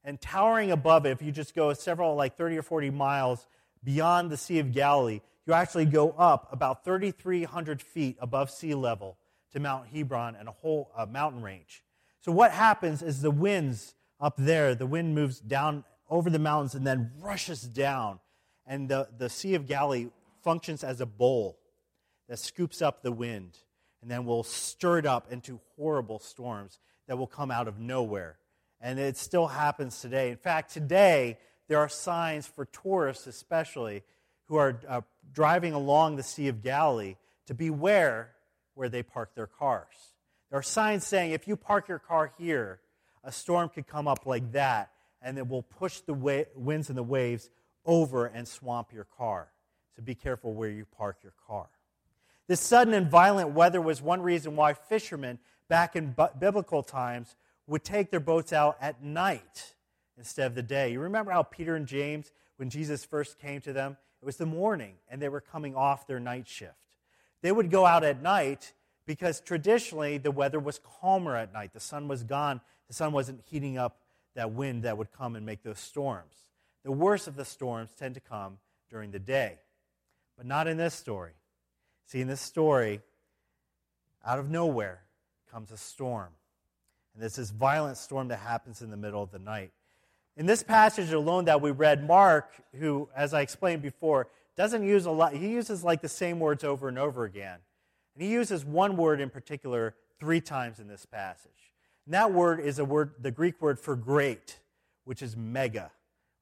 And 0.04 0.20
towering 0.20 0.70
above 0.70 1.04
it, 1.04 1.10
if 1.10 1.20
you 1.20 1.32
just 1.32 1.56
go 1.56 1.72
several, 1.72 2.14
like 2.14 2.36
30 2.36 2.58
or 2.58 2.62
40 2.62 2.90
miles 2.90 3.48
beyond 3.82 4.30
the 4.30 4.36
Sea 4.36 4.60
of 4.60 4.70
Galilee, 4.70 5.20
you 5.48 5.52
actually 5.52 5.86
go 5.86 6.12
up 6.12 6.46
about 6.52 6.84
3,300 6.84 7.82
feet 7.82 8.16
above 8.20 8.52
sea 8.52 8.76
level 8.76 9.16
to 9.52 9.58
Mount 9.58 9.88
Hebron 9.88 10.36
and 10.36 10.48
a 10.48 10.52
whole 10.52 10.92
uh, 10.96 11.06
mountain 11.06 11.42
range. 11.42 11.82
So, 12.20 12.30
what 12.30 12.52
happens 12.52 13.02
is 13.02 13.20
the 13.20 13.32
winds 13.32 13.96
up 14.20 14.34
there, 14.38 14.76
the 14.76 14.86
wind 14.86 15.12
moves 15.12 15.40
down 15.40 15.82
over 16.08 16.30
the 16.30 16.38
mountains 16.38 16.76
and 16.76 16.86
then 16.86 17.10
rushes 17.18 17.62
down. 17.62 18.20
And 18.64 18.88
the, 18.88 19.08
the 19.18 19.28
Sea 19.28 19.54
of 19.54 19.66
Galilee 19.66 20.10
functions 20.48 20.82
as 20.82 21.02
a 21.02 21.04
bowl 21.04 21.58
that 22.26 22.38
scoops 22.38 22.80
up 22.80 23.02
the 23.02 23.12
wind 23.12 23.58
and 24.00 24.10
then 24.10 24.24
will 24.24 24.42
stir 24.42 24.96
it 24.96 25.04
up 25.04 25.30
into 25.30 25.60
horrible 25.76 26.18
storms 26.18 26.78
that 27.06 27.18
will 27.18 27.26
come 27.26 27.50
out 27.50 27.68
of 27.68 27.78
nowhere. 27.78 28.38
And 28.80 28.98
it 28.98 29.18
still 29.18 29.48
happens 29.48 30.00
today. 30.00 30.30
In 30.30 30.38
fact, 30.38 30.72
today, 30.72 31.36
there 31.68 31.76
are 31.80 31.88
signs 31.90 32.46
for 32.46 32.64
tourists, 32.64 33.26
especially, 33.26 34.04
who 34.46 34.56
are 34.56 34.80
uh, 34.88 35.02
driving 35.34 35.74
along 35.74 36.16
the 36.16 36.22
Sea 36.22 36.48
of 36.48 36.62
Galilee 36.62 37.16
to 37.44 37.52
beware 37.52 38.30
where 38.72 38.88
they 38.88 39.02
park 39.02 39.34
their 39.34 39.46
cars. 39.46 40.14
There 40.48 40.58
are 40.58 40.62
signs 40.62 41.06
saying 41.06 41.32
if 41.32 41.46
you 41.46 41.56
park 41.56 41.88
your 41.88 41.98
car 41.98 42.32
here, 42.38 42.80
a 43.22 43.32
storm 43.32 43.68
could 43.68 43.86
come 43.86 44.08
up 44.08 44.24
like 44.24 44.52
that 44.52 44.92
and 45.20 45.36
it 45.36 45.46
will 45.46 45.62
push 45.62 46.00
the 46.00 46.14
wa- 46.14 46.44
winds 46.54 46.88
and 46.88 46.96
the 46.96 47.02
waves 47.02 47.50
over 47.84 48.24
and 48.24 48.48
swamp 48.48 48.94
your 48.94 49.04
car. 49.04 49.48
So 49.98 50.04
be 50.04 50.14
careful 50.14 50.54
where 50.54 50.70
you 50.70 50.84
park 50.84 51.18
your 51.24 51.32
car. 51.48 51.66
This 52.46 52.60
sudden 52.60 52.94
and 52.94 53.10
violent 53.10 53.50
weather 53.50 53.80
was 53.80 54.00
one 54.00 54.22
reason 54.22 54.54
why 54.54 54.72
fishermen 54.74 55.40
back 55.68 55.96
in 55.96 56.14
biblical 56.38 56.84
times 56.84 57.34
would 57.66 57.82
take 57.82 58.12
their 58.12 58.20
boats 58.20 58.52
out 58.52 58.76
at 58.80 59.02
night 59.02 59.74
instead 60.16 60.46
of 60.46 60.54
the 60.54 60.62
day. 60.62 60.92
You 60.92 61.00
remember 61.00 61.32
how 61.32 61.42
Peter 61.42 61.74
and 61.74 61.84
James, 61.84 62.30
when 62.58 62.70
Jesus 62.70 63.04
first 63.04 63.40
came 63.40 63.60
to 63.62 63.72
them, 63.72 63.96
it 64.22 64.24
was 64.24 64.36
the 64.36 64.46
morning 64.46 64.94
and 65.08 65.20
they 65.20 65.28
were 65.28 65.40
coming 65.40 65.74
off 65.74 66.06
their 66.06 66.20
night 66.20 66.46
shift. 66.46 66.74
They 67.42 67.50
would 67.50 67.68
go 67.68 67.84
out 67.84 68.04
at 68.04 68.22
night 68.22 68.74
because 69.04 69.40
traditionally 69.40 70.16
the 70.16 70.30
weather 70.30 70.60
was 70.60 70.78
calmer 71.00 71.34
at 71.34 71.52
night. 71.52 71.72
The 71.72 71.80
sun 71.80 72.06
was 72.06 72.22
gone, 72.22 72.60
the 72.86 72.94
sun 72.94 73.10
wasn't 73.10 73.40
heating 73.50 73.78
up 73.78 73.98
that 74.36 74.52
wind 74.52 74.84
that 74.84 74.96
would 74.96 75.10
come 75.10 75.34
and 75.34 75.44
make 75.44 75.64
those 75.64 75.80
storms. 75.80 76.36
The 76.84 76.92
worst 76.92 77.26
of 77.26 77.34
the 77.34 77.44
storms 77.44 77.90
tend 77.98 78.14
to 78.14 78.20
come 78.20 78.58
during 78.88 79.10
the 79.10 79.18
day, 79.18 79.58
but 80.38 80.46
not 80.46 80.68
in 80.68 80.78
this 80.78 80.94
story. 80.94 81.32
See, 82.06 82.22
in 82.22 82.28
this 82.28 82.40
story, 82.40 83.00
out 84.24 84.38
of 84.38 84.48
nowhere 84.48 85.02
comes 85.50 85.72
a 85.72 85.76
storm. 85.76 86.28
And 87.12 87.22
there's 87.22 87.36
this 87.36 87.50
violent 87.50 87.98
storm 87.98 88.28
that 88.28 88.38
happens 88.38 88.80
in 88.80 88.90
the 88.90 88.96
middle 88.96 89.22
of 89.22 89.32
the 89.32 89.40
night. 89.40 89.72
In 90.36 90.46
this 90.46 90.62
passage 90.62 91.12
alone 91.12 91.46
that 91.46 91.60
we 91.60 91.72
read, 91.72 92.06
Mark, 92.06 92.52
who, 92.78 93.08
as 93.14 93.34
I 93.34 93.40
explained 93.40 93.82
before, 93.82 94.28
doesn't 94.56 94.84
use 94.84 95.04
a 95.04 95.10
lot, 95.10 95.34
he 95.34 95.48
uses 95.48 95.82
like 95.82 96.00
the 96.00 96.08
same 96.08 96.38
words 96.38 96.62
over 96.62 96.88
and 96.88 96.98
over 96.98 97.24
again. 97.24 97.58
And 98.14 98.22
he 98.22 98.30
uses 98.32 98.64
one 98.64 98.96
word 98.96 99.20
in 99.20 99.30
particular 99.30 99.96
three 100.20 100.40
times 100.40 100.78
in 100.78 100.86
this 100.86 101.04
passage. 101.04 101.50
And 102.06 102.14
that 102.14 102.32
word 102.32 102.60
is 102.60 102.78
a 102.78 102.84
word, 102.84 103.14
the 103.20 103.32
Greek 103.32 103.60
word 103.60 103.80
for 103.80 103.96
great, 103.96 104.60
which 105.04 105.20
is 105.20 105.36
mega. 105.36 105.90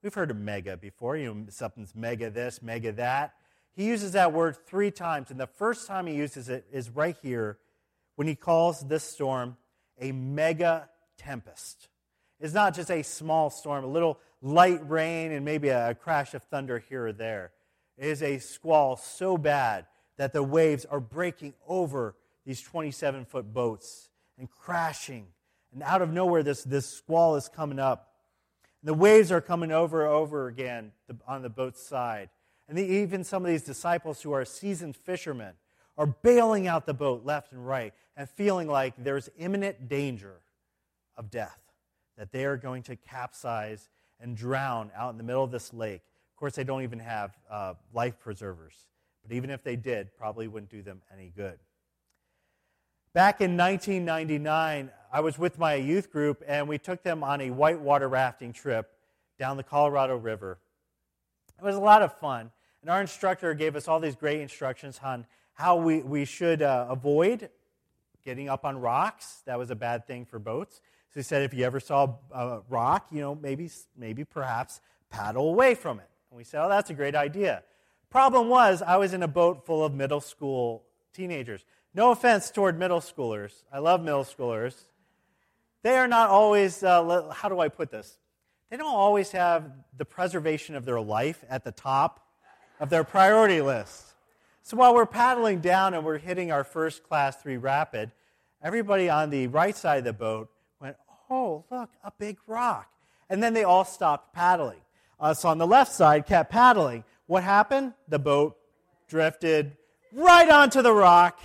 We've 0.02 0.14
heard 0.14 0.30
of 0.30 0.36
mega 0.36 0.76
before. 0.76 1.16
You 1.16 1.34
know, 1.34 1.46
something's 1.48 1.94
mega 1.94 2.28
this, 2.28 2.60
mega 2.60 2.92
that. 2.92 3.34
He 3.76 3.84
uses 3.84 4.12
that 4.12 4.32
word 4.32 4.56
three 4.66 4.90
times, 4.90 5.30
and 5.30 5.38
the 5.38 5.46
first 5.46 5.86
time 5.86 6.06
he 6.06 6.14
uses 6.14 6.48
it 6.48 6.66
is 6.72 6.88
right 6.88 7.16
here 7.22 7.58
when 8.14 8.26
he 8.26 8.34
calls 8.34 8.80
this 8.80 9.04
storm 9.04 9.58
a 10.00 10.12
mega 10.12 10.88
tempest. 11.18 11.88
It's 12.40 12.54
not 12.54 12.74
just 12.74 12.90
a 12.90 13.02
small 13.02 13.50
storm, 13.50 13.84
a 13.84 13.88
little 13.88 14.18
light 14.40 14.80
rain 14.88 15.32
and 15.32 15.44
maybe 15.44 15.68
a 15.68 15.94
crash 15.94 16.34
of 16.34 16.42
thunder 16.44 16.78
here 16.78 17.06
or 17.06 17.12
there. 17.12 17.52
It 17.98 18.06
is 18.06 18.22
a 18.22 18.38
squall 18.38 18.96
so 18.96 19.38
bad 19.38 19.86
that 20.16 20.32
the 20.32 20.42
waves 20.42 20.84
are 20.86 21.00
breaking 21.00 21.54
over 21.66 22.14
these 22.44 22.62
27 22.62 23.24
foot 23.26 23.52
boats 23.52 24.10
and 24.38 24.50
crashing. 24.50 25.26
And 25.72 25.82
out 25.82 26.02
of 26.02 26.10
nowhere, 26.10 26.42
this, 26.42 26.62
this 26.64 26.86
squall 26.86 27.36
is 27.36 27.48
coming 27.48 27.78
up. 27.78 28.12
And 28.82 28.88
the 28.88 28.94
waves 28.94 29.32
are 29.32 29.40
coming 29.40 29.72
over 29.72 30.04
and 30.04 30.14
over 30.14 30.46
again 30.46 30.92
on 31.26 31.42
the 31.42 31.50
boat's 31.50 31.82
side. 31.82 32.30
And 32.68 32.78
even 32.78 33.22
some 33.22 33.44
of 33.44 33.50
these 33.50 33.62
disciples 33.62 34.22
who 34.22 34.32
are 34.32 34.44
seasoned 34.44 34.96
fishermen 34.96 35.54
are 35.96 36.06
bailing 36.06 36.66
out 36.66 36.86
the 36.86 36.94
boat 36.94 37.24
left 37.24 37.52
and 37.52 37.66
right 37.66 37.94
and 38.16 38.28
feeling 38.28 38.68
like 38.68 38.94
there's 38.98 39.28
imminent 39.38 39.88
danger 39.88 40.40
of 41.16 41.30
death, 41.30 41.58
that 42.18 42.32
they 42.32 42.44
are 42.44 42.56
going 42.56 42.82
to 42.84 42.96
capsize 42.96 43.88
and 44.20 44.36
drown 44.36 44.90
out 44.96 45.10
in 45.10 45.18
the 45.18 45.24
middle 45.24 45.44
of 45.44 45.50
this 45.50 45.72
lake. 45.72 46.02
Of 46.34 46.36
course, 46.38 46.54
they 46.54 46.64
don't 46.64 46.82
even 46.82 46.98
have 46.98 47.36
uh, 47.50 47.74
life 47.94 48.18
preservers, 48.18 48.74
but 49.22 49.34
even 49.34 49.50
if 49.50 49.62
they 49.62 49.76
did, 49.76 50.14
probably 50.16 50.48
wouldn't 50.48 50.70
do 50.70 50.82
them 50.82 51.02
any 51.12 51.32
good. 51.34 51.58
Back 53.14 53.40
in 53.40 53.56
1999, 53.56 54.90
I 55.10 55.20
was 55.20 55.38
with 55.38 55.58
my 55.58 55.74
youth 55.74 56.12
group, 56.12 56.42
and 56.46 56.68
we 56.68 56.76
took 56.76 57.02
them 57.02 57.24
on 57.24 57.40
a 57.40 57.50
whitewater 57.50 58.08
rafting 58.08 58.52
trip 58.52 58.92
down 59.38 59.56
the 59.56 59.62
Colorado 59.62 60.16
River. 60.16 60.58
It 61.58 61.64
was 61.64 61.76
a 61.76 61.80
lot 61.80 62.02
of 62.02 62.12
fun, 62.18 62.50
and 62.86 62.92
our 62.92 63.00
instructor 63.00 63.52
gave 63.52 63.74
us 63.74 63.88
all 63.88 63.98
these 63.98 64.14
great 64.14 64.40
instructions 64.40 65.00
on 65.02 65.26
how 65.54 65.74
we, 65.74 66.02
we 66.02 66.24
should 66.24 66.62
uh, 66.62 66.86
avoid 66.88 67.50
getting 68.24 68.48
up 68.48 68.64
on 68.64 68.80
rocks. 68.80 69.42
That 69.44 69.58
was 69.58 69.72
a 69.72 69.74
bad 69.74 70.06
thing 70.06 70.24
for 70.24 70.38
boats. 70.38 70.80
So 71.12 71.18
he 71.18 71.24
said 71.24 71.42
if 71.42 71.52
you 71.52 71.64
ever 71.64 71.80
saw 71.80 72.14
a 72.32 72.60
rock, 72.68 73.08
you 73.10 73.20
know, 73.20 73.34
maybe, 73.34 73.68
maybe 73.98 74.22
perhaps 74.22 74.80
paddle 75.10 75.48
away 75.48 75.74
from 75.74 75.98
it. 75.98 76.08
And 76.30 76.38
we 76.38 76.44
said, 76.44 76.64
oh, 76.64 76.68
that's 76.68 76.88
a 76.88 76.94
great 76.94 77.16
idea. 77.16 77.64
Problem 78.08 78.48
was, 78.48 78.82
I 78.82 78.98
was 78.98 79.14
in 79.14 79.24
a 79.24 79.28
boat 79.28 79.66
full 79.66 79.84
of 79.84 79.92
middle 79.92 80.20
school 80.20 80.84
teenagers. 81.12 81.64
No 81.92 82.12
offense 82.12 82.52
toward 82.52 82.78
middle 82.78 83.00
schoolers. 83.00 83.64
I 83.72 83.80
love 83.80 84.00
middle 84.00 84.22
schoolers. 84.22 84.76
They 85.82 85.96
are 85.96 86.06
not 86.06 86.30
always, 86.30 86.84
uh, 86.84 87.32
how 87.34 87.48
do 87.48 87.58
I 87.58 87.66
put 87.66 87.90
this? 87.90 88.16
They 88.70 88.76
don't 88.76 88.94
always 88.94 89.32
have 89.32 89.72
the 89.96 90.04
preservation 90.04 90.76
of 90.76 90.84
their 90.84 91.00
life 91.00 91.44
at 91.50 91.64
the 91.64 91.72
top 91.72 92.22
of 92.80 92.90
their 92.90 93.04
priority 93.04 93.60
list. 93.60 94.14
So 94.62 94.76
while 94.76 94.94
we're 94.94 95.06
paddling 95.06 95.60
down 95.60 95.94
and 95.94 96.04
we're 96.04 96.18
hitting 96.18 96.50
our 96.50 96.64
first 96.64 97.04
class 97.04 97.36
three 97.36 97.56
rapid, 97.56 98.10
everybody 98.62 99.08
on 99.08 99.30
the 99.30 99.46
right 99.46 99.76
side 99.76 99.98
of 99.98 100.04
the 100.04 100.12
boat 100.12 100.50
went, 100.80 100.96
Oh, 101.30 101.64
look, 101.70 101.90
a 102.04 102.12
big 102.18 102.38
rock. 102.46 102.90
And 103.28 103.42
then 103.42 103.54
they 103.54 103.64
all 103.64 103.84
stopped 103.84 104.32
paddling. 104.32 104.80
Us 105.18 105.44
on 105.44 105.58
the 105.58 105.66
left 105.66 105.92
side 105.92 106.26
kept 106.26 106.50
paddling. 106.50 107.04
What 107.26 107.42
happened? 107.42 107.94
The 108.08 108.18
boat 108.18 108.56
drifted 109.08 109.76
right 110.12 110.48
onto 110.48 110.82
the 110.82 110.92
rock. 110.92 111.40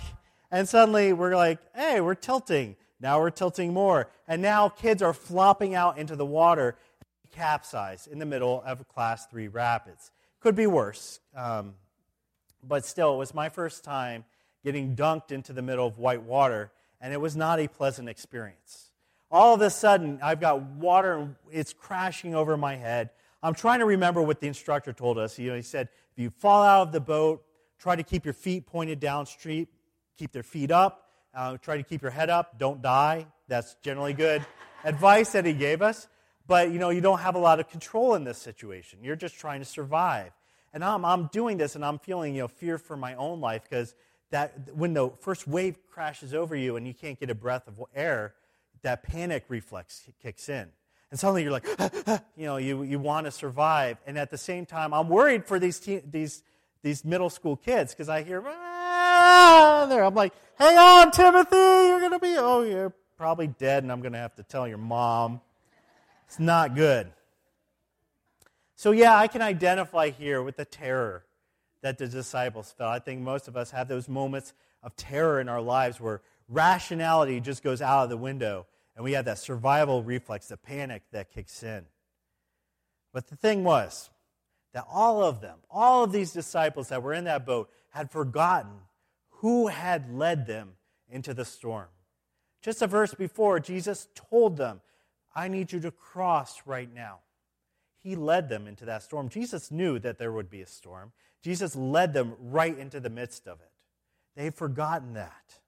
And 0.50 0.68
suddenly 0.68 1.12
we're 1.12 1.34
like, 1.34 1.58
hey, 1.74 2.00
we're 2.00 2.14
tilting. 2.14 2.76
Now 3.00 3.20
we're 3.20 3.30
tilting 3.30 3.72
more. 3.72 4.10
And 4.28 4.42
now 4.42 4.68
kids 4.68 5.02
are 5.02 5.14
flopping 5.14 5.74
out 5.74 5.98
into 5.98 6.14
the 6.14 6.26
water, 6.26 6.76
capsize 7.32 8.06
in 8.06 8.18
the 8.18 8.26
middle 8.26 8.62
of 8.64 8.86
class 8.88 9.26
three 9.26 9.48
rapids. 9.48 10.10
Could 10.42 10.56
be 10.56 10.66
worse. 10.66 11.20
Um, 11.36 11.74
but 12.66 12.84
still, 12.84 13.14
it 13.14 13.18
was 13.18 13.32
my 13.32 13.48
first 13.48 13.84
time 13.84 14.24
getting 14.64 14.96
dunked 14.96 15.30
into 15.30 15.52
the 15.52 15.62
middle 15.62 15.86
of 15.86 15.98
white 15.98 16.22
water, 16.22 16.72
and 17.00 17.12
it 17.12 17.20
was 17.20 17.36
not 17.36 17.60
a 17.60 17.68
pleasant 17.68 18.08
experience. 18.08 18.90
All 19.30 19.54
of 19.54 19.60
a 19.60 19.70
sudden, 19.70 20.18
I've 20.22 20.40
got 20.40 20.60
water, 20.62 21.14
and 21.14 21.36
it's 21.50 21.72
crashing 21.72 22.34
over 22.34 22.56
my 22.56 22.74
head. 22.74 23.10
I'm 23.42 23.54
trying 23.54 23.78
to 23.80 23.86
remember 23.86 24.20
what 24.20 24.40
the 24.40 24.48
instructor 24.48 24.92
told 24.92 25.16
us. 25.16 25.38
You 25.38 25.50
know, 25.50 25.56
he 25.56 25.62
said, 25.62 25.88
if 26.12 26.22
you 26.22 26.30
fall 26.30 26.62
out 26.62 26.82
of 26.82 26.92
the 26.92 27.00
boat, 27.00 27.44
try 27.78 27.96
to 27.96 28.02
keep 28.02 28.24
your 28.24 28.34
feet 28.34 28.66
pointed 28.66 29.00
downstream, 29.00 29.66
keep 30.18 30.32
their 30.32 30.42
feet 30.42 30.70
up, 30.70 31.08
uh, 31.34 31.56
try 31.58 31.76
to 31.76 31.82
keep 31.82 32.02
your 32.02 32.10
head 32.10 32.30
up, 32.30 32.58
don't 32.58 32.82
die. 32.82 33.26
That's 33.48 33.76
generally 33.82 34.12
good 34.12 34.44
advice 34.84 35.32
that 35.32 35.44
he 35.44 35.52
gave 35.52 35.82
us. 35.82 36.08
But, 36.46 36.70
you 36.70 36.78
know, 36.78 36.90
you 36.90 37.00
don't 37.00 37.20
have 37.20 37.34
a 37.34 37.38
lot 37.38 37.60
of 37.60 37.68
control 37.68 38.14
in 38.14 38.24
this 38.24 38.38
situation. 38.38 38.98
You're 39.02 39.16
just 39.16 39.38
trying 39.38 39.60
to 39.60 39.64
survive. 39.64 40.32
And 40.72 40.84
I'm, 40.84 41.04
I'm 41.04 41.26
doing 41.26 41.56
this 41.56 41.76
and 41.76 41.84
I'm 41.84 41.98
feeling, 41.98 42.34
you 42.34 42.42
know, 42.42 42.48
fear 42.48 42.78
for 42.78 42.96
my 42.96 43.14
own 43.14 43.40
life 43.40 43.62
because 43.68 43.94
that 44.30 44.74
when 44.74 44.94
the 44.94 45.10
first 45.20 45.46
wave 45.46 45.76
crashes 45.90 46.34
over 46.34 46.56
you 46.56 46.76
and 46.76 46.86
you 46.86 46.94
can't 46.94 47.20
get 47.20 47.30
a 47.30 47.34
breath 47.34 47.68
of 47.68 47.82
air, 47.94 48.34
that 48.82 49.02
panic 49.02 49.44
reflex 49.48 50.08
kicks 50.22 50.48
in. 50.48 50.68
And 51.10 51.20
suddenly 51.20 51.42
you're 51.42 51.52
like, 51.52 51.66
you 52.36 52.46
know, 52.46 52.56
you, 52.56 52.82
you 52.82 52.98
want 52.98 53.26
to 53.26 53.30
survive. 53.30 53.98
And 54.06 54.18
at 54.18 54.30
the 54.30 54.38
same 54.38 54.64
time, 54.64 54.94
I'm 54.94 55.08
worried 55.08 55.46
for 55.46 55.58
these, 55.58 55.78
te- 55.78 56.02
these, 56.10 56.42
these 56.82 57.04
middle 57.04 57.28
school 57.28 57.56
kids 57.56 57.92
because 57.92 58.08
I 58.08 58.22
hear, 58.22 58.42
ah, 58.46 59.86
there. 59.88 60.04
I'm 60.04 60.14
like, 60.14 60.32
hang 60.58 60.78
on, 60.78 61.10
Timothy, 61.10 61.56
you're 61.56 62.00
going 62.00 62.12
to 62.12 62.18
be, 62.18 62.34
oh, 62.38 62.62
you're 62.62 62.94
probably 63.18 63.46
dead, 63.46 63.82
and 63.82 63.92
I'm 63.92 64.00
going 64.00 64.14
to 64.14 64.18
have 64.18 64.34
to 64.36 64.42
tell 64.42 64.66
your 64.66 64.78
mom. 64.78 65.42
It's 66.32 66.38
not 66.38 66.74
good. 66.74 67.12
So, 68.74 68.92
yeah, 68.92 69.14
I 69.18 69.28
can 69.28 69.42
identify 69.42 70.08
here 70.08 70.42
with 70.42 70.56
the 70.56 70.64
terror 70.64 71.26
that 71.82 71.98
the 71.98 72.08
disciples 72.08 72.72
felt. 72.72 72.90
I 72.90 73.00
think 73.00 73.20
most 73.20 73.48
of 73.48 73.56
us 73.58 73.70
have 73.72 73.86
those 73.86 74.08
moments 74.08 74.54
of 74.82 74.96
terror 74.96 75.42
in 75.42 75.50
our 75.50 75.60
lives 75.60 76.00
where 76.00 76.22
rationality 76.48 77.38
just 77.38 77.62
goes 77.62 77.82
out 77.82 78.04
of 78.04 78.08
the 78.08 78.16
window 78.16 78.64
and 78.96 79.04
we 79.04 79.12
have 79.12 79.26
that 79.26 79.40
survival 79.40 80.02
reflex, 80.02 80.48
the 80.48 80.56
panic 80.56 81.02
that 81.12 81.30
kicks 81.30 81.62
in. 81.62 81.84
But 83.12 83.26
the 83.26 83.36
thing 83.36 83.62
was 83.62 84.08
that 84.72 84.86
all 84.90 85.22
of 85.22 85.42
them, 85.42 85.58
all 85.70 86.02
of 86.02 86.12
these 86.12 86.32
disciples 86.32 86.88
that 86.88 87.02
were 87.02 87.12
in 87.12 87.24
that 87.24 87.44
boat, 87.44 87.68
had 87.90 88.10
forgotten 88.10 88.72
who 89.28 89.66
had 89.66 90.10
led 90.10 90.46
them 90.46 90.76
into 91.10 91.34
the 91.34 91.44
storm. 91.44 91.88
Just 92.62 92.80
a 92.80 92.86
verse 92.86 93.12
before, 93.12 93.60
Jesus 93.60 94.08
told 94.14 94.56
them, 94.56 94.80
I 95.34 95.48
need 95.48 95.72
you 95.72 95.80
to 95.80 95.90
cross 95.90 96.62
right 96.66 96.92
now. 96.92 97.20
He 97.98 98.16
led 98.16 98.48
them 98.48 98.66
into 98.66 98.84
that 98.86 99.02
storm. 99.02 99.28
Jesus 99.28 99.70
knew 99.70 99.98
that 100.00 100.18
there 100.18 100.32
would 100.32 100.50
be 100.50 100.60
a 100.60 100.66
storm. 100.66 101.12
Jesus 101.42 101.76
led 101.76 102.12
them 102.12 102.34
right 102.38 102.76
into 102.76 103.00
the 103.00 103.10
midst 103.10 103.46
of 103.46 103.60
it. 103.60 103.70
They've 104.36 104.54
forgotten 104.54 105.14
that. 105.14 105.60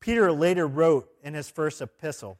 Peter 0.00 0.30
later 0.30 0.66
wrote 0.66 1.08
in 1.22 1.34
his 1.34 1.48
first 1.48 1.80
epistle 1.80 2.38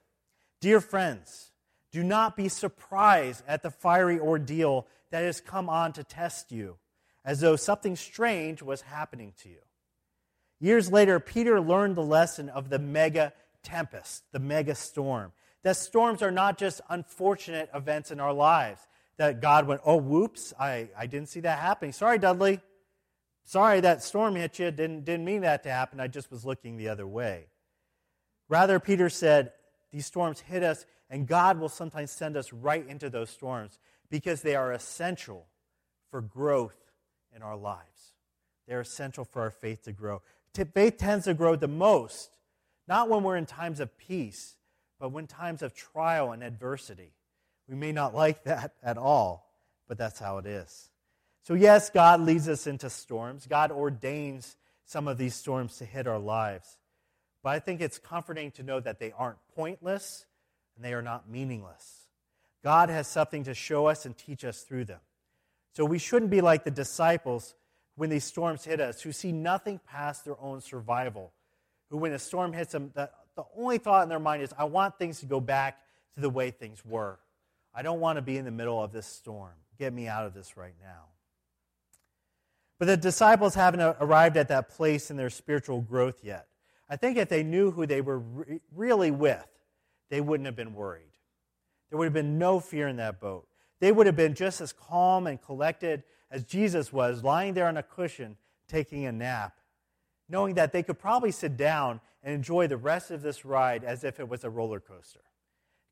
Dear 0.61 0.81
friends, 0.81 1.53
do 1.93 2.03
not 2.03 2.37
be 2.37 2.49
surprised 2.49 3.43
at 3.47 3.63
the 3.63 3.71
fiery 3.71 4.19
ordeal 4.19 4.87
that 5.11 5.25
has 5.25 5.41
come 5.41 5.69
on 5.69 5.93
to 5.95 6.05
test 6.05 6.53
you, 6.53 6.77
as 7.25 7.41
though 7.41 7.57
something 7.57 7.97
strange 7.97 8.63
was 8.63 8.83
happening 8.83 9.33
to 9.43 9.49
you. 9.49 9.61
Years 10.61 10.91
later, 10.91 11.21
Peter 11.21 11.61
learned 11.61 11.97
the 11.97 12.03
lesson 12.03 12.49
of 12.49 12.69
the 12.69 12.79
mega 12.79 13.33
tempest, 13.63 14.25
the 14.33 14.39
mega 14.39 14.75
storm 14.75 15.33
that 15.65 15.77
storms 15.77 16.23
are 16.23 16.31
not 16.31 16.57
just 16.57 16.81
unfortunate 16.89 17.69
events 17.75 18.11
in 18.11 18.21
our 18.21 18.33
lives. 18.33 18.81
That 19.17 19.41
God 19.41 19.67
went, 19.67 19.81
oh, 19.85 19.97
whoops, 19.97 20.53
I, 20.59 20.89
I 20.97 21.07
didn't 21.07 21.29
see 21.29 21.41
that 21.41 21.59
happening. 21.59 21.93
Sorry, 21.93 22.19
Dudley. 22.19 22.61
Sorry 23.45 23.81
that 23.81 24.03
storm 24.03 24.37
hit 24.37 24.59
you. 24.59 24.71
Didn't, 24.71 25.05
didn't 25.05 25.25
mean 25.25 25.43
that 25.43 25.63
to 25.65 25.71
happen. 25.71 26.01
I 26.01 26.07
just 26.07 26.31
was 26.31 26.45
looking 26.45 26.77
the 26.77 26.89
other 26.89 27.07
way. 27.07 27.47
Rather, 28.49 28.79
Peter 28.79 29.09
said, 29.09 29.53
these 29.91 30.07
storms 30.07 30.41
hit 30.41 30.63
us, 30.63 30.85
and 31.09 31.27
God 31.27 31.59
will 31.59 31.69
sometimes 31.69 32.11
send 32.11 32.37
us 32.37 32.53
right 32.53 32.87
into 32.87 33.09
those 33.09 33.31
storms 33.31 33.79
because 34.11 34.43
they 34.43 34.57
are 34.57 34.73
essential 34.73 35.47
for 36.11 36.21
growth 36.21 36.77
in 37.35 37.43
our 37.43 37.57
lives. 37.57 38.15
They're 38.67 38.81
essential 38.81 39.25
for 39.25 39.43
our 39.43 39.51
faith 39.51 39.85
to 39.85 39.93
grow. 39.93 40.23
faith 40.75 40.97
tends 40.97 41.27
to 41.27 41.35
grow 41.35 41.57
the 41.57 41.69
most, 41.69 42.31
not 42.89 43.09
when 43.09 43.23
we're 43.23 43.37
in 43.37 43.47
times 43.47 43.81
of 43.81 43.97
peace, 43.97 44.57
but 45.05 45.13
when 45.13 45.27
times 45.27 45.61
of 45.61 45.75
trial 45.75 46.33
and 46.33 46.43
adversity. 46.43 47.13
We 47.69 47.77
may 47.77 47.93
not 47.93 48.15
like 48.15 48.45
that 48.45 48.73
at 48.83 48.97
all, 48.97 49.47
but 49.87 49.99
that's 49.99 50.19
how 50.19 50.39
it 50.39 50.47
is. 50.47 50.89
So, 51.43 51.53
yes, 51.53 51.91
God 51.91 52.23
leads 52.23 52.49
us 52.49 52.67
into 52.67 52.89
storms. 52.89 53.47
God 53.47 53.71
ordains 53.71 54.57
some 54.87 55.07
of 55.07 55.19
these 55.19 55.35
storms 55.35 55.77
to 55.77 55.85
hit 55.85 56.07
our 56.07 56.19
lives. 56.19 56.79
But 57.43 57.51
I 57.51 57.59
think 57.59 57.83
it's 57.83 57.99
comforting 57.99 58.51
to 58.53 58.63
know 58.63 58.81
that 58.81 58.99
they 58.99 59.13
aren't 59.13 59.37
pointless 59.55 60.25
and 60.75 60.83
they 60.83 60.95
are 60.95 61.03
not 61.03 61.29
meaningless. 61.29 62.07
God 62.63 62.89
has 62.89 63.07
something 63.07 63.45
to 63.45 63.53
show 63.53 63.85
us 63.85 64.07
and 64.07 64.17
teach 64.17 64.43
us 64.43 64.63
through 64.63 64.87
them. 64.87 65.01
So 65.75 65.85
we 65.85 65.99
shouldn't 65.99 66.31
be 66.31 66.41
like 66.41 66.65
the 66.65 66.71
disciples 66.71 67.55
when 67.97 68.09
these 68.09 68.25
storms 68.25 68.65
hit 68.65 68.81
us, 68.81 69.03
who 69.03 69.13
see 69.13 69.33
nothing 69.33 69.81
past 69.87 70.25
their 70.25 70.41
own 70.41 70.63
survival, 70.63 71.35
who, 71.91 71.99
when 71.99 72.15
a 72.15 72.19
storm 72.19 72.55
hits 72.55 72.73
them, 72.73 72.91
the, 72.95 73.11
the 73.37 73.45
only 73.57 73.79
thought 73.79 74.03
in 74.03 74.09
their 74.09 74.19
mind 74.19 74.43
is, 74.43 74.53
I 74.57 74.65
want 74.65 74.99
things 74.99 75.21
to 75.21 75.27
go 75.27 75.41
back 75.41 75.79
to 76.15 76.21
the 76.21 76.31
way 76.31 76.51
things 76.51 76.85
were. 76.85 77.19
I 77.75 77.83
don't 77.83 78.01
want 78.01 78.17
to 78.17 78.23
be 78.23 78.37
in 78.37 78.45
the 78.45 78.51
middle 78.51 78.83
of 78.83 78.93
this 78.93 79.07
storm. 79.07 79.55
Get 79.79 79.93
me 79.93 80.07
out 80.07 80.27
of 80.27 80.35
this 80.35 80.57
right 80.57 80.75
now. 80.81 81.07
But 82.79 82.87
the 82.87 82.97
disciples 82.97 83.55
haven't 83.55 83.81
arrived 83.81 84.37
at 84.37 84.49
that 84.49 84.69
place 84.69 85.11
in 85.11 85.17
their 85.17 85.31
spiritual 85.31 85.81
growth 85.81 86.21
yet. 86.23 86.47
I 86.89 86.97
think 86.97 87.17
if 87.17 87.29
they 87.29 87.43
knew 87.43 87.71
who 87.71 87.87
they 87.87 88.01
were 88.01 88.19
re- 88.19 88.61
really 88.75 89.11
with, 89.11 89.47
they 90.11 90.21
wouldn't 90.21 90.47
have 90.47 90.57
been 90.57 90.75
worried. 90.75 91.11
There 91.89 91.99
would 91.99 92.05
have 92.07 92.13
been 92.13 92.39
no 92.39 92.61
fear 92.61 92.89
in 92.89 92.97
that 92.97 93.21
boat. 93.21 93.49
They 93.81 93.91
would 93.91 94.07
have 94.07 94.17
been 94.17 94.35
just 94.35 94.61
as 94.61 94.73
calm 94.73 95.27
and 95.27 95.41
collected 95.41 96.05
as 96.31 96.45
Jesus 96.45 96.93
was, 96.93 97.23
lying 97.25 97.55
there 97.55 97.67
on 97.67 97.77
a 97.77 97.83
cushion 97.83 98.37
taking 98.69 99.07
a 99.07 99.13
nap, 99.13 99.57
knowing 100.29 100.55
that 100.55 100.73
they 100.73 100.83
could 100.83 100.99
probably 100.99 101.31
sit 101.31 101.57
down 101.57 102.01
and 102.23 102.35
enjoy 102.35 102.67
the 102.67 102.77
rest 102.77 103.11
of 103.11 103.23
this 103.23 103.45
ride 103.45 103.85
as 103.85 104.05
if 104.05 104.19
it 104.19 104.29
was 104.29 104.45
a 104.45 104.51
roller 104.51 104.81
coaster. 104.81 105.21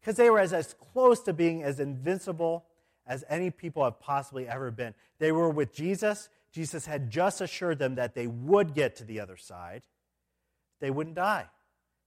Because 0.01 0.17
they 0.17 0.31
were 0.31 0.41
as, 0.41 0.53
as 0.53 0.75
close 0.75 1.21
to 1.23 1.33
being 1.33 1.62
as 1.62 1.79
invincible 1.79 2.65
as 3.07 3.25
any 3.29 3.51
people 3.51 3.85
have 3.85 4.01
possibly 4.01 4.49
ever 4.49 4.71
been. 4.71 4.95
They 5.19 5.33
were 5.33 5.51
with 5.51 5.73
Jesus. 5.73 6.29
Jesus 6.53 6.87
had 6.87 7.11
just 7.11 7.41
assured 7.41 7.79
them 7.79 7.97
that 7.97 8.15
they 8.15 8.27
would 8.27 8.75
get 8.75 8.97
to 8.97 9.05
the 9.05 9.21
other 9.21 9.37
side. 9.37 9.83
They 10.81 10.91
wouldn't 10.91 11.17
die. 11.17 11.47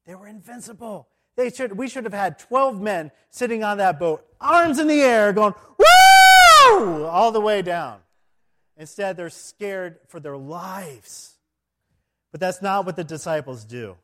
They 0.05 0.15
were 0.15 0.27
invincible. 0.27 1.07
They 1.35 1.49
should, 1.49 1.77
we 1.77 1.87
should 1.87 2.05
have 2.05 2.13
had 2.13 2.39
12 2.39 2.81
men 2.81 3.11
sitting 3.29 3.63
on 3.63 3.77
that 3.77 3.99
boat, 3.99 4.25
arms 4.39 4.79
in 4.79 4.87
the 4.87 5.01
air, 5.01 5.33
going, 5.33 5.53
woo! 5.77 7.05
All 7.05 7.31
the 7.31 7.41
way 7.41 7.61
down. 7.61 7.99
Instead, 8.77 9.17
they're 9.17 9.29
scared 9.29 9.99
for 10.07 10.19
their 10.19 10.37
lives. 10.37 11.34
But 12.35 12.41
that's 12.41 12.61
not 12.61 12.85
what 12.85 12.97
the 12.97 13.03
disciples 13.05 13.63
do. 13.63 13.95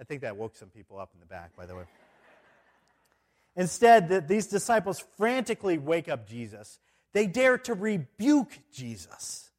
I 0.00 0.04
think 0.04 0.22
that 0.22 0.38
woke 0.38 0.56
some 0.56 0.70
people 0.70 0.98
up 0.98 1.10
in 1.12 1.20
the 1.20 1.26
back, 1.26 1.54
by 1.54 1.66
the 1.66 1.76
way. 1.76 1.82
Instead, 3.54 4.08
the, 4.08 4.22
these 4.22 4.46
disciples 4.46 5.04
frantically 5.18 5.76
wake 5.76 6.08
up 6.08 6.26
Jesus. 6.26 6.78
They 7.12 7.26
dare 7.26 7.58
to 7.58 7.74
rebuke 7.74 8.58
Jesus, 8.72 9.50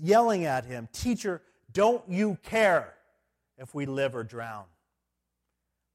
yelling 0.00 0.44
at 0.44 0.64
him, 0.64 0.88
Teacher, 0.92 1.42
don't 1.72 2.08
you 2.08 2.38
care 2.44 2.94
if 3.56 3.74
we 3.74 3.84
live 3.84 4.14
or 4.14 4.22
drown? 4.22 4.66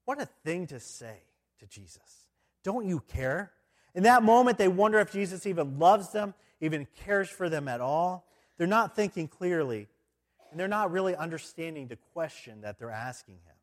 What 0.03 0.21
a 0.21 0.27
thing 0.43 0.67
to 0.67 0.79
say 0.81 1.19
to 1.59 1.65
Jesus. 1.67 2.27
Don't 2.65 2.85
you 2.85 2.99
care? 2.99 3.53
In 3.95 4.03
that 4.03 4.23
moment, 4.23 4.57
they 4.57 4.67
wonder 4.67 4.99
if 4.99 5.13
Jesus 5.13 5.45
even 5.45 5.79
loves 5.79 6.11
them, 6.11 6.33
even 6.59 6.85
cares 7.05 7.29
for 7.29 7.47
them 7.47 7.69
at 7.69 7.79
all. 7.79 8.27
They're 8.57 8.67
not 8.67 8.93
thinking 8.93 9.29
clearly, 9.29 9.87
and 10.53 10.59
they're 10.59 10.67
not 10.67 10.91
really 10.91 11.15
understanding 11.15 11.87
the 11.87 11.97
question 12.13 12.61
that 12.61 12.77
they're 12.77 12.91
asking 12.91 13.33
him. 13.33 13.55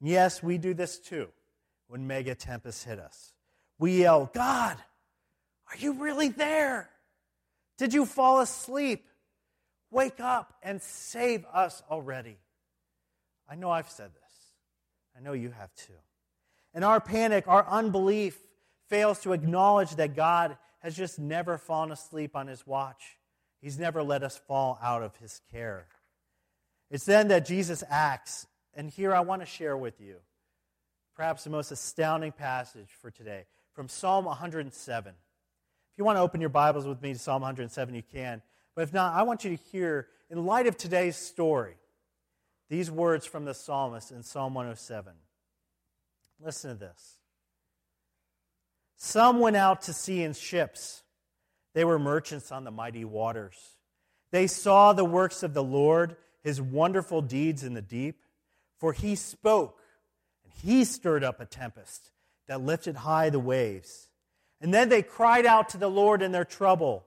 And 0.00 0.10
yes, 0.10 0.42
we 0.42 0.58
do 0.58 0.74
this 0.74 0.98
too 0.98 1.28
when 1.88 2.06
mega 2.06 2.34
tempests 2.34 2.84
hit 2.84 2.98
us. 2.98 3.32
We 3.78 4.00
yell, 4.00 4.30
God, 4.34 4.76
are 5.70 5.78
you 5.78 5.94
really 5.94 6.28
there? 6.28 6.90
Did 7.78 7.94
you 7.94 8.04
fall 8.04 8.40
asleep? 8.40 9.06
Wake 9.90 10.20
up 10.20 10.52
and 10.62 10.82
save 10.82 11.46
us 11.46 11.82
already. 11.90 12.36
I 13.48 13.54
know 13.54 13.70
I've 13.70 13.88
said 13.88 14.10
this. 14.12 14.32
I 15.16 15.20
know 15.20 15.32
you 15.32 15.52
have 15.52 15.74
too. 15.74 15.94
In 16.74 16.84
our 16.84 17.00
panic, 17.00 17.48
our 17.48 17.66
unbelief 17.66 18.38
fails 18.90 19.20
to 19.20 19.32
acknowledge 19.32 19.96
that 19.96 20.14
God 20.14 20.58
has 20.80 20.94
just 20.94 21.18
never 21.18 21.56
fallen 21.56 21.92
asleep 21.92 22.36
on 22.36 22.46
his 22.46 22.66
watch. 22.66 23.16
He's 23.64 23.78
never 23.78 24.02
let 24.02 24.22
us 24.22 24.36
fall 24.46 24.78
out 24.82 25.02
of 25.02 25.16
his 25.16 25.40
care. 25.50 25.86
It's 26.90 27.06
then 27.06 27.28
that 27.28 27.46
Jesus 27.46 27.82
acts. 27.88 28.46
And 28.74 28.90
here 28.90 29.14
I 29.14 29.20
want 29.20 29.40
to 29.40 29.46
share 29.46 29.74
with 29.74 30.02
you 30.02 30.16
perhaps 31.16 31.44
the 31.44 31.50
most 31.50 31.70
astounding 31.70 32.32
passage 32.32 32.90
for 33.00 33.10
today 33.10 33.46
from 33.72 33.88
Psalm 33.88 34.26
107. 34.26 35.14
If 35.14 35.98
you 35.98 36.04
want 36.04 36.18
to 36.18 36.20
open 36.20 36.42
your 36.42 36.50
Bibles 36.50 36.86
with 36.86 37.00
me 37.00 37.14
to 37.14 37.18
Psalm 37.18 37.40
107, 37.40 37.94
you 37.94 38.02
can. 38.02 38.42
But 38.76 38.82
if 38.82 38.92
not, 38.92 39.14
I 39.14 39.22
want 39.22 39.44
you 39.44 39.56
to 39.56 39.62
hear, 39.72 40.08
in 40.28 40.44
light 40.44 40.66
of 40.66 40.76
today's 40.76 41.16
story, 41.16 41.76
these 42.68 42.90
words 42.90 43.24
from 43.24 43.46
the 43.46 43.54
psalmist 43.54 44.10
in 44.10 44.22
Psalm 44.22 44.52
107. 44.52 45.14
Listen 46.38 46.72
to 46.72 46.76
this. 46.76 47.16
Some 48.96 49.40
went 49.40 49.56
out 49.56 49.80
to 49.82 49.94
sea 49.94 50.22
in 50.22 50.34
ships. 50.34 51.03
They 51.74 51.84
were 51.84 51.98
merchants 51.98 52.52
on 52.52 52.64
the 52.64 52.70
mighty 52.70 53.04
waters. 53.04 53.56
They 54.30 54.46
saw 54.46 54.92
the 54.92 55.04
works 55.04 55.42
of 55.42 55.54
the 55.54 55.62
Lord, 55.62 56.16
his 56.42 56.60
wonderful 56.60 57.20
deeds 57.20 57.62
in 57.62 57.74
the 57.74 57.82
deep. 57.82 58.20
For 58.78 58.92
he 58.92 59.14
spoke, 59.16 59.80
and 60.44 60.52
he 60.62 60.84
stirred 60.84 61.24
up 61.24 61.40
a 61.40 61.46
tempest 61.46 62.10
that 62.48 62.60
lifted 62.60 62.96
high 62.96 63.30
the 63.30 63.40
waves. 63.40 64.08
And 64.60 64.72
then 64.72 64.88
they 64.88 65.02
cried 65.02 65.46
out 65.46 65.70
to 65.70 65.78
the 65.78 65.88
Lord 65.88 66.22
in 66.22 66.32
their 66.32 66.44
trouble, 66.44 67.06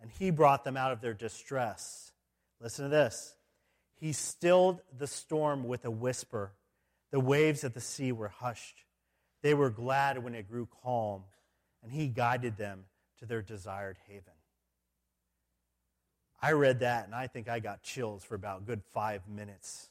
and 0.00 0.10
he 0.18 0.30
brought 0.30 0.64
them 0.64 0.76
out 0.76 0.92
of 0.92 1.00
their 1.00 1.14
distress. 1.14 2.12
Listen 2.60 2.84
to 2.84 2.88
this. 2.88 3.34
He 4.00 4.12
stilled 4.12 4.80
the 4.96 5.06
storm 5.06 5.64
with 5.64 5.84
a 5.84 5.90
whisper. 5.90 6.52
The 7.10 7.20
waves 7.20 7.64
of 7.64 7.74
the 7.74 7.80
sea 7.80 8.12
were 8.12 8.28
hushed. 8.28 8.84
They 9.42 9.54
were 9.54 9.70
glad 9.70 10.22
when 10.22 10.34
it 10.34 10.48
grew 10.48 10.68
calm, 10.82 11.22
and 11.82 11.92
he 11.92 12.08
guided 12.08 12.56
them 12.56 12.84
to 13.18 13.26
their 13.26 13.42
desired 13.42 13.96
haven. 14.08 14.32
I 16.40 16.52
read 16.52 16.80
that, 16.80 17.06
and 17.06 17.14
I 17.14 17.26
think 17.26 17.48
I 17.48 17.58
got 17.58 17.82
chills 17.82 18.22
for 18.22 18.34
about 18.34 18.66
good 18.66 18.82
five 18.92 19.26
minutes. 19.28 19.88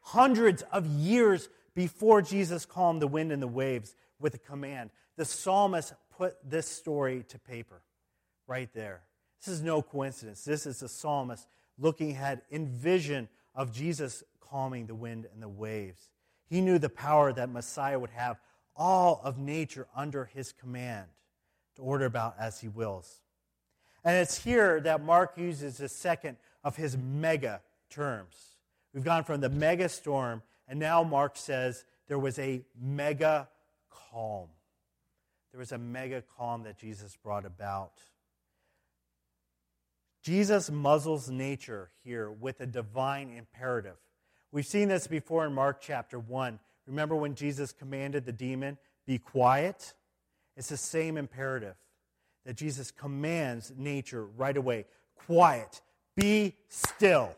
Hundreds 0.00 0.62
of 0.70 0.86
years 0.86 1.48
before 1.74 2.22
Jesus 2.22 2.64
calmed 2.64 3.02
the 3.02 3.08
wind 3.08 3.32
and 3.32 3.42
the 3.42 3.48
waves 3.48 3.96
with 4.20 4.34
a 4.34 4.38
command, 4.38 4.90
the 5.16 5.24
psalmist 5.24 5.94
put 6.16 6.36
this 6.48 6.68
story 6.68 7.24
to 7.28 7.38
paper 7.38 7.82
right 8.46 8.72
there. 8.74 9.02
This 9.44 9.52
is 9.52 9.62
no 9.62 9.82
coincidence. 9.82 10.44
This 10.44 10.66
is 10.66 10.80
the 10.80 10.88
psalmist 10.88 11.46
looking 11.78 12.12
ahead 12.12 12.42
in 12.50 12.68
vision 12.68 13.28
of 13.54 13.72
Jesus 13.72 14.22
calming 14.40 14.86
the 14.86 14.94
wind 14.94 15.26
and 15.32 15.42
the 15.42 15.48
waves. 15.48 16.10
He 16.48 16.60
knew 16.60 16.78
the 16.78 16.88
power 16.88 17.32
that 17.32 17.48
Messiah 17.48 17.98
would 17.98 18.10
have 18.10 18.38
all 18.76 19.20
of 19.24 19.38
nature 19.38 19.88
under 19.96 20.26
his 20.26 20.52
command 20.52 21.06
to 21.76 21.82
order 21.82 22.04
about 22.04 22.36
as 22.38 22.60
he 22.60 22.68
wills. 22.68 23.20
And 24.04 24.16
it's 24.16 24.42
here 24.42 24.80
that 24.80 25.02
Mark 25.02 25.34
uses 25.36 25.78
the 25.78 25.88
second 25.88 26.36
of 26.64 26.76
his 26.76 26.96
mega 26.96 27.60
terms. 27.90 28.56
We've 28.92 29.04
gone 29.04 29.24
from 29.24 29.40
the 29.40 29.48
mega 29.48 29.88
storm, 29.88 30.42
and 30.68 30.78
now 30.78 31.02
Mark 31.02 31.36
says 31.36 31.84
there 32.08 32.18
was 32.18 32.38
a 32.38 32.62
mega 32.80 33.48
calm. 33.90 34.48
There 35.52 35.58
was 35.58 35.72
a 35.72 35.78
mega 35.78 36.22
calm 36.36 36.64
that 36.64 36.78
Jesus 36.78 37.16
brought 37.22 37.44
about. 37.44 37.92
Jesus 40.22 40.70
muzzles 40.70 41.28
nature 41.28 41.90
here 42.04 42.30
with 42.30 42.60
a 42.60 42.66
divine 42.66 43.30
imperative. 43.30 43.96
We've 44.52 44.66
seen 44.66 44.88
this 44.88 45.06
before 45.06 45.46
in 45.46 45.52
Mark 45.52 45.80
chapter 45.80 46.18
1. 46.18 46.58
Remember 46.86 47.16
when 47.16 47.34
Jesus 47.34 47.72
commanded 47.72 48.24
the 48.24 48.32
demon, 48.32 48.78
be 49.06 49.18
quiet? 49.18 49.94
It's 50.56 50.68
the 50.68 50.76
same 50.76 51.16
imperative 51.16 51.74
that 52.44 52.56
Jesus 52.56 52.90
commands 52.90 53.72
nature 53.76 54.24
right 54.24 54.56
away 54.56 54.86
quiet, 55.26 55.80
be 56.16 56.56
still. 56.68 57.34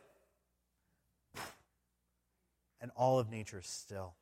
And 2.81 2.91
all 2.97 3.19
of 3.19 3.31
nature 3.31 3.61
is 3.61 3.67
still. 3.67 4.15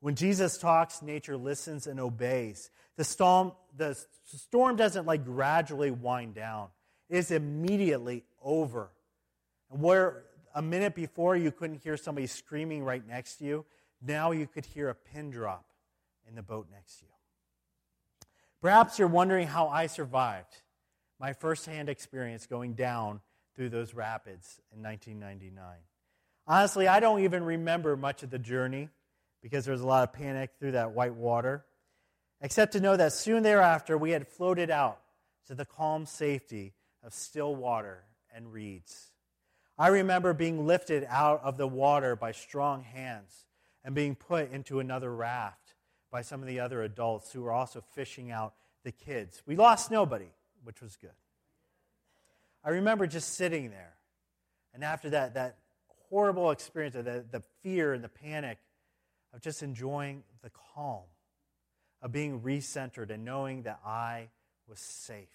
When 0.00 0.14
Jesus 0.14 0.58
talks, 0.58 1.02
nature 1.02 1.36
listens 1.36 1.86
and 1.86 2.00
obeys. 2.00 2.70
The 2.96 3.04
storm, 3.04 3.52
the 3.76 3.98
storm 4.24 4.76
doesn't 4.76 5.06
like 5.06 5.24
gradually 5.24 5.90
wind 5.90 6.34
down 6.34 6.68
it 7.12 7.18
is 7.18 7.30
immediately 7.30 8.24
over. 8.42 8.90
And 9.70 9.82
where 9.82 10.24
a 10.54 10.62
minute 10.62 10.94
before 10.94 11.36
you 11.36 11.52
couldn't 11.52 11.82
hear 11.82 11.98
somebody 11.98 12.26
screaming 12.26 12.82
right 12.84 13.06
next 13.06 13.36
to 13.36 13.44
you, 13.44 13.66
now 14.00 14.30
you 14.30 14.46
could 14.46 14.64
hear 14.64 14.88
a 14.88 14.94
pin 14.94 15.30
drop 15.30 15.66
in 16.26 16.34
the 16.34 16.42
boat 16.42 16.68
next 16.72 17.00
to 17.00 17.04
you. 17.04 17.12
Perhaps 18.62 19.00
you're 19.00 19.08
wondering 19.08 19.48
how 19.48 19.66
I 19.66 19.88
survived 19.88 20.62
my 21.18 21.32
firsthand 21.32 21.88
experience 21.88 22.46
going 22.46 22.74
down 22.74 23.20
through 23.56 23.70
those 23.70 23.92
rapids 23.92 24.60
in 24.72 24.82
1999. 24.84 25.64
Honestly, 26.46 26.86
I 26.86 27.00
don't 27.00 27.24
even 27.24 27.42
remember 27.42 27.96
much 27.96 28.22
of 28.22 28.30
the 28.30 28.38
journey 28.38 28.88
because 29.42 29.64
there 29.64 29.72
was 29.72 29.80
a 29.80 29.86
lot 29.86 30.04
of 30.04 30.12
panic 30.12 30.50
through 30.60 30.72
that 30.72 30.92
white 30.92 31.14
water, 31.14 31.64
except 32.40 32.72
to 32.74 32.80
know 32.80 32.96
that 32.96 33.12
soon 33.12 33.42
thereafter 33.42 33.98
we 33.98 34.12
had 34.12 34.28
floated 34.28 34.70
out 34.70 35.00
to 35.48 35.56
the 35.56 35.64
calm 35.64 36.06
safety 36.06 36.72
of 37.02 37.12
still 37.12 37.56
water 37.56 38.04
and 38.32 38.52
reeds. 38.52 39.10
I 39.76 39.88
remember 39.88 40.34
being 40.34 40.68
lifted 40.68 41.04
out 41.08 41.42
of 41.42 41.56
the 41.56 41.66
water 41.66 42.14
by 42.14 42.30
strong 42.30 42.84
hands 42.84 43.46
and 43.84 43.92
being 43.92 44.14
put 44.14 44.52
into 44.52 44.78
another 44.78 45.12
raft 45.12 45.61
by 46.12 46.20
some 46.22 46.42
of 46.42 46.46
the 46.46 46.60
other 46.60 46.82
adults 46.82 47.32
who 47.32 47.40
were 47.40 47.52
also 47.52 47.82
fishing 47.94 48.30
out 48.30 48.52
the 48.84 48.92
kids. 48.92 49.42
We 49.46 49.56
lost 49.56 49.90
nobody, 49.90 50.30
which 50.62 50.82
was 50.82 50.94
good. 50.96 51.10
I 52.62 52.70
remember 52.70 53.06
just 53.06 53.34
sitting 53.34 53.70
there. 53.70 53.94
And 54.74 54.84
after 54.84 55.10
that, 55.10 55.34
that 55.34 55.56
horrible 56.10 56.50
experience 56.50 56.94
of 56.94 57.06
the, 57.06 57.24
the 57.30 57.42
fear 57.62 57.94
and 57.94 58.04
the 58.04 58.08
panic 58.08 58.58
of 59.32 59.40
just 59.40 59.62
enjoying 59.62 60.22
the 60.42 60.50
calm, 60.74 61.02
of 62.02 62.12
being 62.12 62.40
recentered 62.40 63.10
and 63.10 63.24
knowing 63.24 63.62
that 63.62 63.80
I 63.84 64.28
was 64.68 64.78
safe. 64.78 65.28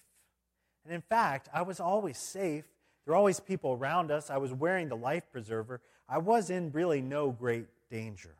And 0.84 0.94
in 0.94 1.02
fact, 1.02 1.48
I 1.52 1.62
was 1.62 1.80
always 1.80 2.18
safe. 2.18 2.64
There 3.04 3.12
were 3.12 3.16
always 3.16 3.40
people 3.40 3.72
around 3.72 4.10
us. 4.10 4.30
I 4.30 4.38
was 4.38 4.52
wearing 4.52 4.88
the 4.88 4.96
life 4.96 5.24
preserver. 5.32 5.80
I 6.08 6.18
was 6.18 6.50
in 6.50 6.70
really 6.70 7.02
no 7.02 7.30
great 7.30 7.66
danger. 7.90 8.36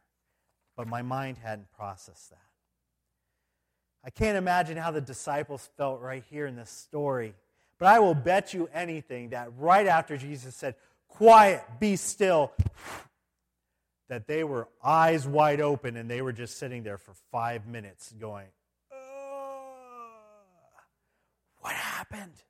But 0.78 0.86
my 0.86 1.02
mind 1.02 1.38
hadn't 1.38 1.72
processed 1.72 2.30
that. 2.30 2.38
I 4.04 4.10
can't 4.10 4.38
imagine 4.38 4.76
how 4.76 4.92
the 4.92 5.00
disciples 5.00 5.68
felt 5.76 6.00
right 6.00 6.22
here 6.30 6.46
in 6.46 6.54
this 6.54 6.70
story. 6.70 7.34
But 7.80 7.86
I 7.88 7.98
will 7.98 8.14
bet 8.14 8.54
you 8.54 8.70
anything 8.72 9.30
that 9.30 9.48
right 9.58 9.88
after 9.88 10.16
Jesus 10.16 10.54
said, 10.54 10.76
Quiet, 11.08 11.64
be 11.80 11.96
still, 11.96 12.52
that 14.08 14.28
they 14.28 14.44
were 14.44 14.68
eyes 14.80 15.26
wide 15.26 15.60
open 15.60 15.96
and 15.96 16.08
they 16.08 16.22
were 16.22 16.32
just 16.32 16.58
sitting 16.58 16.84
there 16.84 16.96
for 16.96 17.12
five 17.32 17.66
minutes 17.66 18.14
going, 18.20 18.46
What 21.58 21.74
happened? 21.74 22.40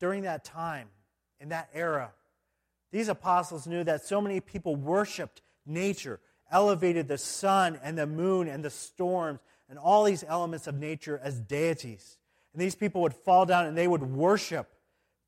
During 0.00 0.22
that 0.22 0.44
time, 0.44 0.88
in 1.38 1.50
that 1.50 1.68
era, 1.72 2.10
these 2.96 3.08
apostles 3.08 3.66
knew 3.66 3.84
that 3.84 4.06
so 4.06 4.22
many 4.22 4.40
people 4.40 4.74
worshiped 4.74 5.42
nature, 5.66 6.18
elevated 6.50 7.08
the 7.08 7.18
sun 7.18 7.78
and 7.82 7.98
the 7.98 8.06
moon 8.06 8.48
and 8.48 8.64
the 8.64 8.70
storms 8.70 9.38
and 9.68 9.78
all 9.78 10.04
these 10.04 10.24
elements 10.26 10.66
of 10.66 10.76
nature 10.76 11.20
as 11.22 11.38
deities. 11.38 12.16
And 12.54 12.62
these 12.62 12.74
people 12.74 13.02
would 13.02 13.12
fall 13.12 13.44
down 13.44 13.66
and 13.66 13.76
they 13.76 13.86
would 13.86 14.02
worship 14.02 14.72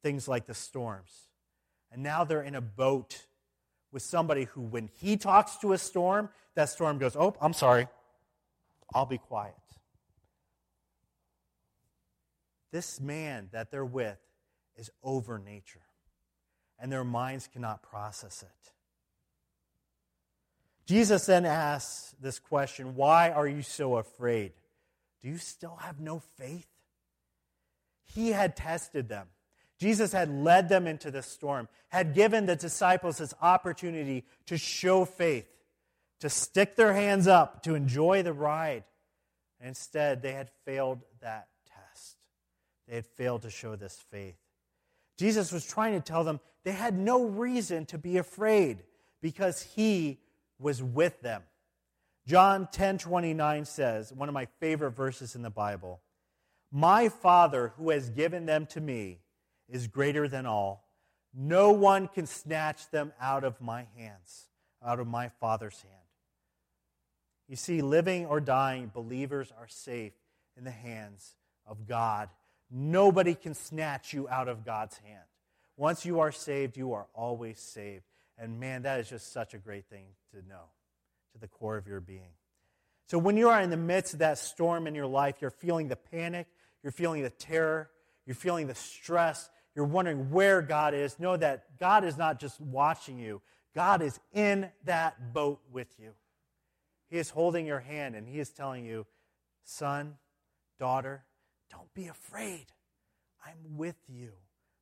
things 0.02 0.26
like 0.26 0.46
the 0.46 0.54
storms. 0.54 1.28
And 1.92 2.02
now 2.02 2.24
they're 2.24 2.40
in 2.40 2.54
a 2.54 2.62
boat 2.62 3.26
with 3.92 4.02
somebody 4.02 4.44
who, 4.44 4.62
when 4.62 4.88
he 4.98 5.18
talks 5.18 5.58
to 5.58 5.74
a 5.74 5.78
storm, 5.78 6.30
that 6.54 6.70
storm 6.70 6.96
goes, 6.96 7.16
Oh, 7.16 7.36
I'm 7.38 7.52
sorry. 7.52 7.86
I'll 8.94 9.04
be 9.04 9.18
quiet. 9.18 9.54
This 12.72 12.98
man 12.98 13.50
that 13.52 13.70
they're 13.70 13.84
with 13.84 14.16
is 14.74 14.90
over 15.02 15.38
nature, 15.38 15.82
and 16.78 16.92
their 16.92 17.04
minds 17.04 17.48
cannot 17.52 17.82
process 17.82 18.42
it. 18.42 18.72
Jesus 20.86 21.26
then 21.26 21.44
asks 21.44 22.14
this 22.20 22.38
question 22.38 22.94
Why 22.94 23.30
are 23.30 23.46
you 23.46 23.62
so 23.62 23.96
afraid? 23.96 24.52
Do 25.22 25.28
you 25.28 25.38
still 25.38 25.76
have 25.76 26.00
no 26.00 26.20
faith? 26.38 26.66
He 28.04 28.30
had 28.30 28.56
tested 28.56 29.08
them. 29.08 29.26
Jesus 29.78 30.12
had 30.12 30.30
led 30.30 30.68
them 30.68 30.86
into 30.86 31.10
the 31.10 31.22
storm, 31.22 31.68
had 31.88 32.14
given 32.14 32.46
the 32.46 32.56
disciples 32.56 33.18
this 33.18 33.34
opportunity 33.40 34.24
to 34.46 34.56
show 34.56 35.04
faith, 35.04 35.46
to 36.20 36.30
stick 36.30 36.74
their 36.74 36.94
hands 36.94 37.28
up, 37.28 37.62
to 37.64 37.74
enjoy 37.74 38.22
the 38.22 38.32
ride. 38.32 38.84
instead, 39.60 40.22
they 40.22 40.32
had 40.32 40.50
failed 40.64 41.00
that 41.20 41.48
test. 41.66 42.16
They 42.88 42.96
had 42.96 43.06
failed 43.06 43.42
to 43.42 43.50
show 43.50 43.76
this 43.76 44.02
faith. 44.10 44.36
Jesus 45.18 45.52
was 45.52 45.66
trying 45.66 45.94
to 45.94 46.00
tell 46.00 46.24
them 46.24 46.40
they 46.64 46.72
had 46.72 46.96
no 46.96 47.24
reason 47.24 47.84
to 47.86 47.98
be 47.98 48.16
afraid 48.16 48.78
because 49.20 49.62
he 49.62 50.20
was 50.58 50.82
with 50.82 51.20
them. 51.20 51.42
John 52.26 52.68
10 52.70 52.98
29 52.98 53.64
says, 53.64 54.12
one 54.12 54.28
of 54.28 54.34
my 54.34 54.46
favorite 54.60 54.92
verses 54.92 55.34
in 55.34 55.42
the 55.42 55.50
Bible, 55.50 56.00
My 56.70 57.08
Father 57.08 57.72
who 57.76 57.90
has 57.90 58.10
given 58.10 58.46
them 58.46 58.66
to 58.66 58.80
me 58.80 59.18
is 59.68 59.86
greater 59.86 60.28
than 60.28 60.46
all. 60.46 60.84
No 61.34 61.72
one 61.72 62.08
can 62.08 62.26
snatch 62.26 62.90
them 62.90 63.12
out 63.20 63.44
of 63.44 63.60
my 63.60 63.86
hands, 63.96 64.48
out 64.84 65.00
of 65.00 65.06
my 65.06 65.28
Father's 65.40 65.80
hand. 65.82 65.94
You 67.48 67.56
see, 67.56 67.80
living 67.80 68.26
or 68.26 68.40
dying, 68.40 68.90
believers 68.92 69.52
are 69.58 69.68
safe 69.68 70.12
in 70.56 70.64
the 70.64 70.70
hands 70.70 71.34
of 71.66 71.86
God. 71.86 72.28
Nobody 72.70 73.34
can 73.34 73.54
snatch 73.54 74.12
you 74.12 74.28
out 74.28 74.48
of 74.48 74.64
God's 74.64 74.98
hand. 74.98 75.24
Once 75.76 76.04
you 76.04 76.20
are 76.20 76.32
saved, 76.32 76.76
you 76.76 76.92
are 76.92 77.06
always 77.14 77.58
saved. 77.58 78.04
And 78.36 78.60
man, 78.60 78.82
that 78.82 79.00
is 79.00 79.08
just 79.08 79.32
such 79.32 79.54
a 79.54 79.58
great 79.58 79.86
thing 79.86 80.06
to 80.32 80.46
know 80.46 80.64
to 81.32 81.38
the 81.38 81.48
core 81.48 81.76
of 81.76 81.86
your 81.86 82.00
being. 82.00 82.32
So 83.06 83.18
when 83.18 83.36
you 83.36 83.48
are 83.48 83.60
in 83.60 83.70
the 83.70 83.76
midst 83.76 84.12
of 84.12 84.18
that 84.18 84.38
storm 84.38 84.86
in 84.86 84.94
your 84.94 85.06
life, 85.06 85.36
you're 85.40 85.50
feeling 85.50 85.88
the 85.88 85.96
panic, 85.96 86.46
you're 86.82 86.92
feeling 86.92 87.22
the 87.22 87.30
terror, 87.30 87.90
you're 88.26 88.34
feeling 88.34 88.66
the 88.66 88.74
stress, 88.74 89.48
you're 89.74 89.86
wondering 89.86 90.30
where 90.30 90.60
God 90.60 90.92
is, 90.92 91.18
know 91.18 91.36
that 91.36 91.78
God 91.78 92.04
is 92.04 92.18
not 92.18 92.38
just 92.38 92.60
watching 92.60 93.18
you, 93.18 93.40
God 93.74 94.02
is 94.02 94.18
in 94.32 94.68
that 94.84 95.32
boat 95.32 95.60
with 95.72 95.88
you. 95.98 96.10
He 97.08 97.16
is 97.16 97.30
holding 97.30 97.64
your 97.64 97.80
hand 97.80 98.14
and 98.14 98.28
He 98.28 98.40
is 98.40 98.50
telling 98.50 98.84
you, 98.84 99.06
son, 99.64 100.16
daughter, 100.78 101.24
don't 101.70 101.92
be 101.94 102.06
afraid. 102.08 102.66
I'm 103.44 103.76
with 103.76 103.96
you. 104.08 104.30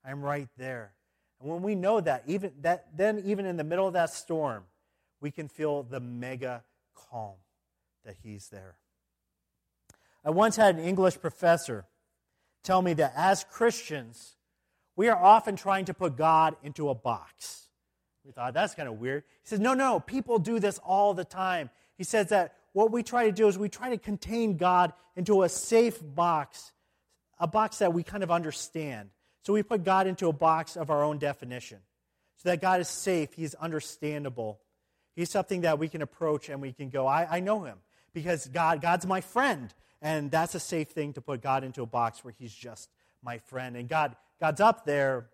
I'm 0.04 0.22
right 0.22 0.48
there. 0.56 0.92
And 1.40 1.50
when 1.50 1.62
we 1.62 1.74
know 1.74 2.00
that, 2.00 2.24
even 2.26 2.52
that, 2.62 2.96
then 2.96 3.22
even 3.24 3.44
in 3.46 3.56
the 3.56 3.64
middle 3.64 3.86
of 3.86 3.92
that 3.92 4.10
storm, 4.10 4.64
we 5.20 5.30
can 5.30 5.48
feel 5.48 5.82
the 5.82 6.00
mega 6.00 6.64
calm 6.94 7.34
that 8.04 8.16
He's 8.22 8.48
there. 8.48 8.76
I 10.24 10.30
once 10.30 10.56
had 10.56 10.76
an 10.76 10.84
English 10.84 11.20
professor 11.20 11.84
tell 12.62 12.82
me 12.82 12.94
that 12.94 13.12
as 13.16 13.44
Christians, 13.44 14.36
we 14.96 15.08
are 15.08 15.22
often 15.22 15.56
trying 15.56 15.84
to 15.84 15.94
put 15.94 16.16
God 16.16 16.56
into 16.62 16.88
a 16.88 16.94
box. 16.94 17.68
We 18.24 18.32
thought 18.32 18.54
that's 18.54 18.74
kind 18.74 18.88
of 18.88 18.98
weird. 18.98 19.22
He 19.42 19.48
says, 19.48 19.60
no, 19.60 19.74
no, 19.74 20.00
people 20.00 20.38
do 20.38 20.58
this 20.58 20.78
all 20.78 21.14
the 21.14 21.24
time. 21.24 21.70
He 21.96 22.02
says 22.02 22.30
that 22.30 22.56
what 22.72 22.90
we 22.90 23.02
try 23.02 23.26
to 23.26 23.32
do 23.32 23.46
is 23.46 23.56
we 23.56 23.68
try 23.68 23.90
to 23.90 23.98
contain 23.98 24.56
God 24.56 24.92
into 25.14 25.44
a 25.44 25.48
safe 25.48 26.00
box, 26.02 26.72
a 27.38 27.46
box 27.46 27.78
that 27.78 27.92
we 27.92 28.02
kind 28.02 28.22
of 28.22 28.30
understand. 28.30 29.10
So 29.42 29.52
we 29.52 29.62
put 29.62 29.84
God 29.84 30.06
into 30.06 30.28
a 30.28 30.32
box 30.32 30.76
of 30.76 30.90
our 30.90 31.04
own 31.04 31.18
definition 31.18 31.78
so 32.36 32.48
that 32.48 32.60
God 32.60 32.80
is 32.80 32.88
safe, 32.88 33.32
He's 33.34 33.54
understandable. 33.54 34.60
He's 35.14 35.30
something 35.30 35.62
that 35.62 35.78
we 35.78 35.88
can 35.88 36.02
approach 36.02 36.48
and 36.48 36.60
we 36.60 36.72
can 36.72 36.90
go, 36.90 37.06
I, 37.06 37.36
I 37.36 37.40
know 37.40 37.64
Him 37.64 37.78
because 38.12 38.46
God, 38.48 38.80
God's 38.80 39.06
my 39.06 39.20
friend. 39.20 39.72
And 40.02 40.30
that's 40.30 40.54
a 40.54 40.60
safe 40.60 40.88
thing 40.88 41.14
to 41.14 41.22
put 41.22 41.40
God 41.40 41.64
into 41.64 41.82
a 41.82 41.86
box 41.86 42.22
where 42.22 42.34
He's 42.38 42.54
just 42.54 42.90
my 43.22 43.38
friend. 43.38 43.76
And 43.76 43.88
God, 43.88 44.16
God's 44.40 44.60
up 44.60 44.84
there, 44.84 45.26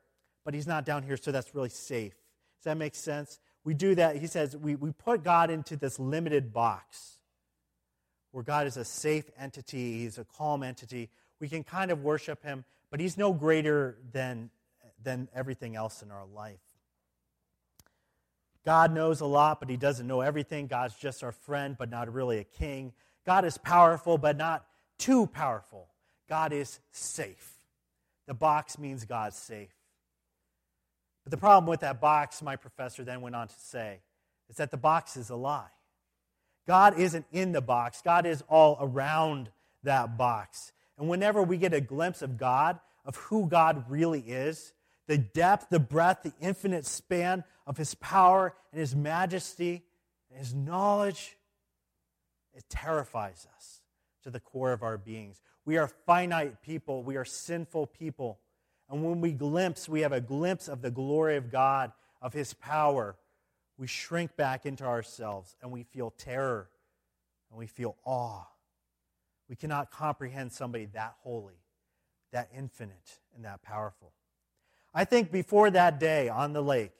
but 0.45 0.55
he's 0.55 0.67
not 0.67 0.85
down 0.85 1.03
here, 1.03 1.17
so 1.17 1.31
that's 1.31 1.55
really 1.55 1.69
safe. 1.69 2.15
Does 2.59 2.65
that 2.65 2.77
make 2.77 2.95
sense? 2.95 3.39
We 3.65 3.75
do 3.75 3.95
that. 3.95 4.17
He 4.17 4.27
says 4.27 4.57
we, 4.57 4.75
we 4.75 4.93
put 4.93 5.23
God 5.23 5.51
into 5.51 5.77
this 5.77 5.99
limited 5.99 6.53
box 6.53 7.19
where 8.33 8.43
God 8.43 8.67
is 8.67 8.77
a 8.77 8.85
safe 8.85 9.31
entity, 9.39 10.01
he's 10.01 10.19
a 10.19 10.25
calm 10.25 10.63
entity. 10.63 11.11
We 11.43 11.49
can 11.49 11.65
kind 11.65 11.91
of 11.91 12.05
worship 12.05 12.45
him, 12.45 12.65
but 12.89 13.01
he's 13.01 13.19
no 13.19 13.33
greater 13.33 13.99
than, 14.13 14.49
than 15.03 15.29
everything 15.35 15.75
else 15.75 16.01
in 16.01 16.13
our 16.13 16.25
life. 16.25 16.61
God 18.65 18.95
knows 18.95 19.21
a 19.21 19.27
lot, 19.27 19.59
but 19.59 19.69
he 19.69 19.77
doesn't 19.77 20.07
know 20.07 20.21
everything. 20.21 20.69
God's 20.69 20.95
just 20.95 21.25
our 21.25 21.33
friend, 21.33 21.75
but 21.77 21.91
not 21.91 22.13
really 22.13 22.39
a 22.39 22.45
king. 22.45 22.93
God 23.27 23.45
is 23.45 23.59
powerful, 23.59 24.19
but 24.19 24.37
not 24.37 24.65
too 25.01 25.27
powerful. 25.27 25.89
God 26.29 26.53
is 26.53 26.79
safe. 26.93 27.55
The 28.29 28.35
box 28.35 28.79
means 28.79 29.05
God's 29.05 29.37
safe. 29.37 29.75
But 31.25 31.33
the 31.33 31.39
problem 31.39 31.69
with 31.69 31.81
that 31.81 32.01
box, 32.01 32.41
my 32.41 32.55
professor 32.55 33.03
then 33.03 33.21
went 33.21 33.35
on 33.35 33.49
to 33.49 33.55
say, 33.59 33.99
is 34.49 34.59
that 34.59 34.71
the 34.71 34.77
box 34.77 35.17
is 35.17 35.29
a 35.29 35.35
lie. 35.35 35.73
God 36.69 37.01
isn't 37.01 37.27
in 37.33 37.51
the 37.51 37.61
box, 37.61 38.01
God 38.01 38.27
is 38.27 38.45
all 38.49 38.79
around 38.81 39.51
that 39.83 40.17
box. 40.17 40.71
And 40.99 41.09
whenever 41.09 41.43
we 41.43 41.57
get 41.57 41.75
a 41.75 41.81
glimpse 41.81 42.23
of 42.23 42.37
God, 42.37 42.79
of 43.05 43.17
who 43.17 43.47
God 43.49 43.85
really 43.89 44.21
is, 44.21 44.73
the 45.07 45.19
depth, 45.19 45.69
the 45.71 45.81
breadth, 45.81 46.23
the 46.23 46.33
infinite 46.41 46.87
span 46.87 47.45
of 47.67 47.77
his 47.77 47.95
power 47.97 48.55
and 48.71 48.81
his 48.81 48.95
majesty 48.95 49.83
and 50.31 50.39
his 50.39 50.55
knowledge, 50.55 51.37
it 52.55 52.65
terrifies 52.69 53.47
us 53.57 53.81
to 54.23 54.31
the 54.31 54.41
core 54.41 54.73
of 54.73 54.83
our 54.83 54.99
beings. 54.99 55.41
We 55.65 55.79
are 55.79 55.89
finite 55.89 56.63
people. 56.63 57.03
We 57.03 57.17
are 57.17 57.25
sinful 57.25 57.89
people. 57.89 58.39
And 58.89 59.05
when 59.05 59.21
we 59.21 59.33
glimpse, 59.33 59.89
we 59.89 60.01
have 60.01 60.13
a 60.13 60.21
glimpse 60.21 60.69
of 60.69 60.83
the 60.83 60.91
glory 60.91 61.37
of 61.37 61.51
God, 61.51 61.93
of 62.21 62.33
His 62.33 62.55
power, 62.55 63.17
we 63.83 63.87
shrink 63.89 64.37
back 64.37 64.67
into 64.67 64.85
ourselves 64.85 65.57
and 65.61 65.73
we 65.73 65.83
feel 65.83 66.11
terror 66.11 66.69
and 67.51 67.59
we 67.59 67.67
feel 67.67 67.97
awe. 68.05 68.47
We 69.53 69.57
cannot 69.57 69.91
comprehend 69.91 70.51
somebody 70.51 70.87
that 70.95 71.17
holy, 71.25 71.61
that 72.33 72.49
infinite, 72.57 73.19
and 73.37 73.45
that 73.45 73.61
powerful. 73.61 74.15
I 74.95 75.05
think 75.05 75.31
before 75.31 75.69
that 75.69 76.01
day 76.01 76.31
on 76.31 76.55
the 76.55 76.63
lake, 76.63 76.93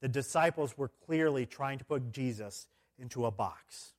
the 0.00 0.06
disciples 0.06 0.78
were 0.78 0.92
clearly 1.04 1.46
trying 1.46 1.78
to 1.78 1.84
put 1.84 2.12
Jesus 2.12 2.68
into 2.96 3.26
a 3.26 3.32
box. 3.32 3.94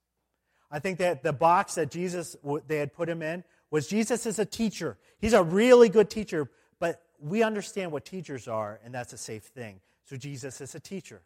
I 0.71 0.79
think 0.79 0.99
that 0.99 1.21
the 1.21 1.33
box 1.33 1.75
that 1.75 1.91
Jesus 1.91 2.37
they 2.67 2.77
had 2.77 2.93
put 2.93 3.09
him 3.09 3.21
in 3.21 3.43
was 3.71 3.87
Jesus 3.87 4.25
is 4.25 4.39
a 4.39 4.45
teacher. 4.45 4.97
He's 5.19 5.33
a 5.33 5.43
really 5.43 5.89
good 5.89 6.09
teacher, 6.09 6.49
but 6.79 7.01
we 7.19 7.43
understand 7.43 7.91
what 7.91 8.05
teachers 8.05 8.47
are, 8.47 8.79
and 8.85 8.93
that's 8.93 9.11
a 9.11 9.17
safe 9.17 9.43
thing. 9.43 9.81
So 10.05 10.15
Jesus 10.15 10.61
is 10.61 10.73
a 10.75 10.79
teacher. 10.79 11.23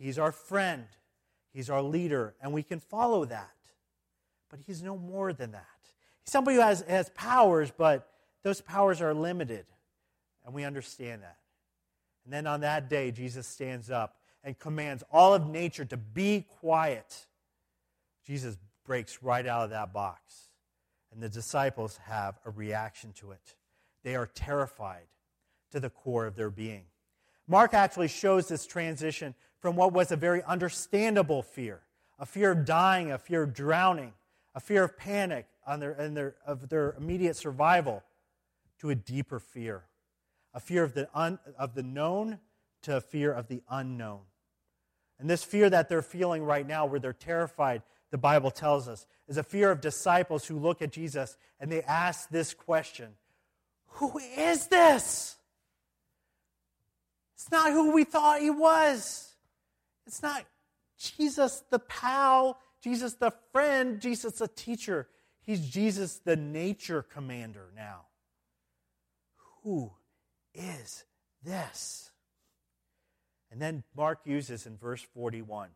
He's 0.00 0.18
our 0.18 0.32
friend. 0.32 0.86
He's 1.52 1.70
our 1.70 1.80
leader, 1.80 2.34
and 2.42 2.52
we 2.52 2.64
can 2.64 2.80
follow 2.80 3.24
that. 3.24 3.54
But 4.50 4.58
he's 4.66 4.82
no 4.82 4.98
more 4.98 5.32
than 5.32 5.52
that. 5.52 5.68
He's 6.24 6.32
somebody 6.32 6.56
who 6.56 6.62
has, 6.62 6.82
has 6.82 7.10
powers, 7.10 7.72
but 7.76 8.08
those 8.42 8.60
powers 8.60 9.00
are 9.00 9.14
limited, 9.14 9.66
and 10.44 10.54
we 10.54 10.64
understand 10.64 11.22
that. 11.22 11.38
And 12.24 12.32
then 12.32 12.46
on 12.46 12.60
that 12.60 12.88
day, 12.88 13.10
Jesus 13.10 13.46
stands 13.46 13.90
up 13.90 14.16
and 14.42 14.58
commands 14.58 15.02
all 15.10 15.34
of 15.34 15.46
nature 15.46 15.84
to 15.86 15.96
be 15.96 16.46
quiet. 16.60 17.26
Jesus 18.26 18.56
breaks 18.84 19.22
right 19.22 19.46
out 19.46 19.64
of 19.64 19.70
that 19.70 19.92
box, 19.92 20.50
and 21.12 21.22
the 21.22 21.28
disciples 21.28 21.98
have 22.04 22.38
a 22.44 22.50
reaction 22.50 23.12
to 23.14 23.32
it. 23.32 23.54
They 24.02 24.16
are 24.16 24.26
terrified 24.26 25.06
to 25.72 25.80
the 25.80 25.90
core 25.90 26.26
of 26.26 26.36
their 26.36 26.50
being. 26.50 26.84
Mark 27.46 27.74
actually 27.74 28.08
shows 28.08 28.48
this 28.48 28.66
transition 28.66 29.34
from 29.60 29.76
what 29.76 29.92
was 29.92 30.12
a 30.12 30.16
very 30.16 30.42
understandable 30.42 31.42
fear 31.42 31.80
a 32.16 32.26
fear 32.26 32.52
of 32.52 32.64
dying, 32.64 33.10
a 33.10 33.18
fear 33.18 33.42
of 33.42 33.52
drowning, 33.52 34.12
a 34.54 34.60
fear 34.60 34.84
of 34.84 34.96
panic 34.96 35.46
on 35.66 35.80
their, 35.80 35.92
and 35.92 36.16
their, 36.16 36.36
of 36.46 36.68
their 36.68 36.94
immediate 36.98 37.36
survival 37.36 38.02
to 38.80 38.90
a 38.90 38.94
deeper 38.94 39.38
fear 39.38 39.84
a 40.54 40.60
fear 40.60 40.84
of 40.84 40.94
the, 40.94 41.08
un, 41.12 41.38
of 41.58 41.74
the 41.74 41.82
known 41.82 42.38
to 42.82 42.96
a 42.96 43.00
fear 43.00 43.32
of 43.32 43.48
the 43.48 43.60
unknown. 43.68 44.20
And 45.18 45.28
this 45.28 45.42
fear 45.42 45.68
that 45.68 45.88
they're 45.88 46.02
feeling 46.02 46.44
right 46.44 46.66
now, 46.66 46.86
where 46.86 47.00
they're 47.00 47.12
terrified, 47.12 47.82
the 48.10 48.18
Bible 48.18 48.50
tells 48.50 48.88
us, 48.88 49.06
is 49.26 49.36
a 49.36 49.42
fear 49.42 49.70
of 49.70 49.80
disciples 49.80 50.46
who 50.46 50.58
look 50.58 50.80
at 50.80 50.92
Jesus 50.92 51.36
and 51.58 51.70
they 51.70 51.82
ask 51.82 52.28
this 52.30 52.54
question 52.54 53.14
Who 53.86 54.18
is 54.38 54.68
this? 54.68 55.36
It's 57.34 57.50
not 57.50 57.72
who 57.72 57.92
we 57.92 58.04
thought 58.04 58.40
he 58.40 58.50
was. 58.50 59.32
It's 60.06 60.22
not 60.22 60.44
Jesus 60.98 61.64
the 61.70 61.78
pal, 61.78 62.58
Jesus 62.82 63.14
the 63.14 63.32
friend, 63.52 64.00
Jesus 64.00 64.34
the 64.34 64.48
teacher. 64.48 65.08
He's 65.44 65.66
Jesus 65.66 66.16
the 66.18 66.36
nature 66.36 67.02
commander 67.02 67.70
now. 67.76 68.06
Who 69.62 69.92
is 70.54 71.04
this? 71.42 72.10
And 73.50 73.60
then 73.60 73.84
Mark 73.94 74.20
uses 74.24 74.66
in 74.66 74.76
verse 74.76 75.02
41 75.14 75.68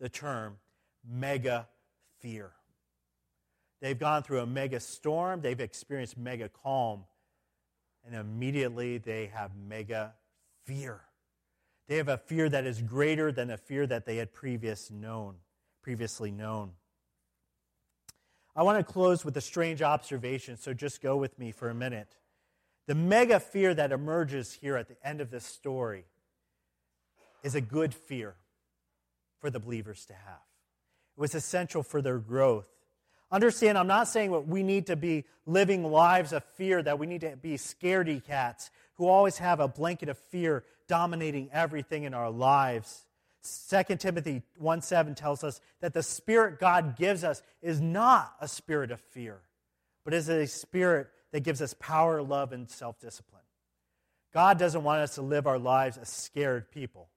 the 0.00 0.08
term 0.08 0.56
mega 1.08 1.68
fear. 2.20 2.52
They've 3.80 3.98
gone 3.98 4.22
through 4.22 4.40
a 4.40 4.46
mega 4.46 4.80
storm, 4.80 5.40
they've 5.40 5.60
experienced 5.60 6.18
mega 6.18 6.48
calm, 6.48 7.04
and 8.04 8.14
immediately 8.14 8.98
they 8.98 9.26
have 9.26 9.52
mega 9.56 10.14
fear. 10.64 11.00
They 11.88 11.96
have 11.96 12.08
a 12.08 12.18
fear 12.18 12.48
that 12.48 12.66
is 12.66 12.82
greater 12.82 13.30
than 13.32 13.50
a 13.50 13.56
fear 13.56 13.86
that 13.86 14.04
they 14.04 14.16
had 14.16 14.32
previous 14.32 14.90
known, 14.90 15.36
previously 15.82 16.30
known. 16.30 16.72
I 18.58 18.62
want 18.62 18.84
to 18.84 18.92
close 18.92 19.24
with 19.24 19.36
a 19.36 19.40
strange 19.40 19.82
observation, 19.82 20.56
so 20.56 20.74
just 20.74 21.00
go 21.00 21.16
with 21.16 21.38
me 21.38 21.52
for 21.52 21.70
a 21.70 21.74
minute. 21.74 22.16
The 22.88 22.94
mega 22.96 23.38
fear 23.38 23.72
that 23.72 23.92
emerges 23.92 24.52
here 24.52 24.76
at 24.76 24.88
the 24.88 24.96
end 25.06 25.20
of 25.20 25.30
this 25.30 25.44
story 25.44 26.06
is 27.44 27.54
a 27.54 27.60
good 27.60 27.94
fear 27.94 28.34
for 29.40 29.48
the 29.48 29.60
believers 29.60 30.06
to 30.06 30.12
have. 30.12 30.42
It 31.16 31.20
was 31.20 31.36
essential 31.36 31.84
for 31.84 32.02
their 32.02 32.18
growth. 32.18 32.66
Understand, 33.30 33.78
I'm 33.78 33.86
not 33.86 34.08
saying 34.08 34.32
that 34.32 34.48
we 34.48 34.64
need 34.64 34.88
to 34.88 34.96
be 34.96 35.24
living 35.46 35.84
lives 35.84 36.32
of 36.32 36.42
fear, 36.56 36.82
that 36.82 36.98
we 36.98 37.06
need 37.06 37.20
to 37.20 37.36
be 37.36 37.54
scaredy 37.58 38.24
cats 38.24 38.72
who 38.94 39.06
always 39.06 39.38
have 39.38 39.60
a 39.60 39.68
blanket 39.68 40.08
of 40.08 40.18
fear 40.18 40.64
dominating 40.88 41.48
everything 41.52 42.02
in 42.02 42.12
our 42.12 42.28
lives. 42.28 43.04
2 43.70 43.96
Timothy 43.96 44.42
1 44.58 44.82
7 44.82 45.14
tells 45.14 45.44
us 45.44 45.60
that 45.80 45.94
the 45.94 46.02
spirit 46.02 46.58
God 46.58 46.96
gives 46.96 47.24
us 47.24 47.42
is 47.62 47.80
not 47.80 48.34
a 48.40 48.48
spirit 48.48 48.90
of 48.90 49.00
fear, 49.00 49.40
but 50.04 50.14
is 50.14 50.28
a 50.28 50.46
spirit 50.46 51.08
that 51.32 51.40
gives 51.40 51.60
us 51.60 51.74
power, 51.78 52.22
love, 52.22 52.52
and 52.52 52.68
self 52.68 52.98
discipline. 53.00 53.42
God 54.32 54.58
doesn't 54.58 54.84
want 54.84 55.00
us 55.00 55.14
to 55.14 55.22
live 55.22 55.46
our 55.46 55.58
lives 55.58 55.96
as 55.98 56.08
scared 56.08 56.70
people. 56.70 57.08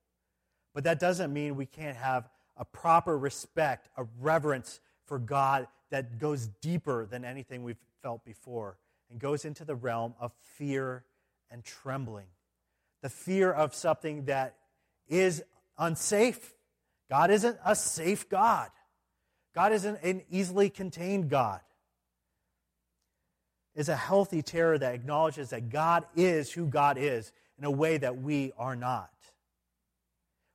But 0.73 0.85
that 0.85 0.99
doesn't 0.99 1.33
mean 1.33 1.55
we 1.55 1.65
can't 1.65 1.97
have 1.97 2.29
a 2.57 2.65
proper 2.65 3.17
respect, 3.17 3.89
a 3.97 4.05
reverence 4.19 4.79
for 5.05 5.19
God 5.19 5.67
that 5.89 6.19
goes 6.19 6.47
deeper 6.61 7.05
than 7.05 7.25
anything 7.25 7.63
we've 7.63 7.77
felt 8.01 8.23
before 8.23 8.77
and 9.09 9.19
goes 9.19 9.43
into 9.43 9.65
the 9.65 9.75
realm 9.75 10.13
of 10.19 10.31
fear 10.41 11.03
and 11.49 11.63
trembling. 11.63 12.27
The 13.01 13.09
fear 13.09 13.51
of 13.51 13.75
something 13.75 14.25
that 14.25 14.55
is 15.07 15.43
unsafe. 15.81 16.53
God 17.09 17.31
isn't 17.31 17.57
a 17.65 17.75
safe 17.75 18.29
God. 18.29 18.69
God 19.53 19.73
isn't 19.73 20.01
an 20.01 20.21
easily 20.29 20.69
contained 20.69 21.29
God 21.29 21.59
is 23.75 23.89
a 23.89 23.95
healthy 23.95 24.41
terror 24.41 24.77
that 24.77 24.93
acknowledges 24.93 25.51
that 25.51 25.69
God 25.69 26.05
is 26.15 26.51
who 26.51 26.67
God 26.67 26.97
is 26.97 27.31
in 27.57 27.63
a 27.63 27.71
way 27.71 27.97
that 27.97 28.21
we 28.21 28.51
are 28.57 28.75
not. 28.75 29.11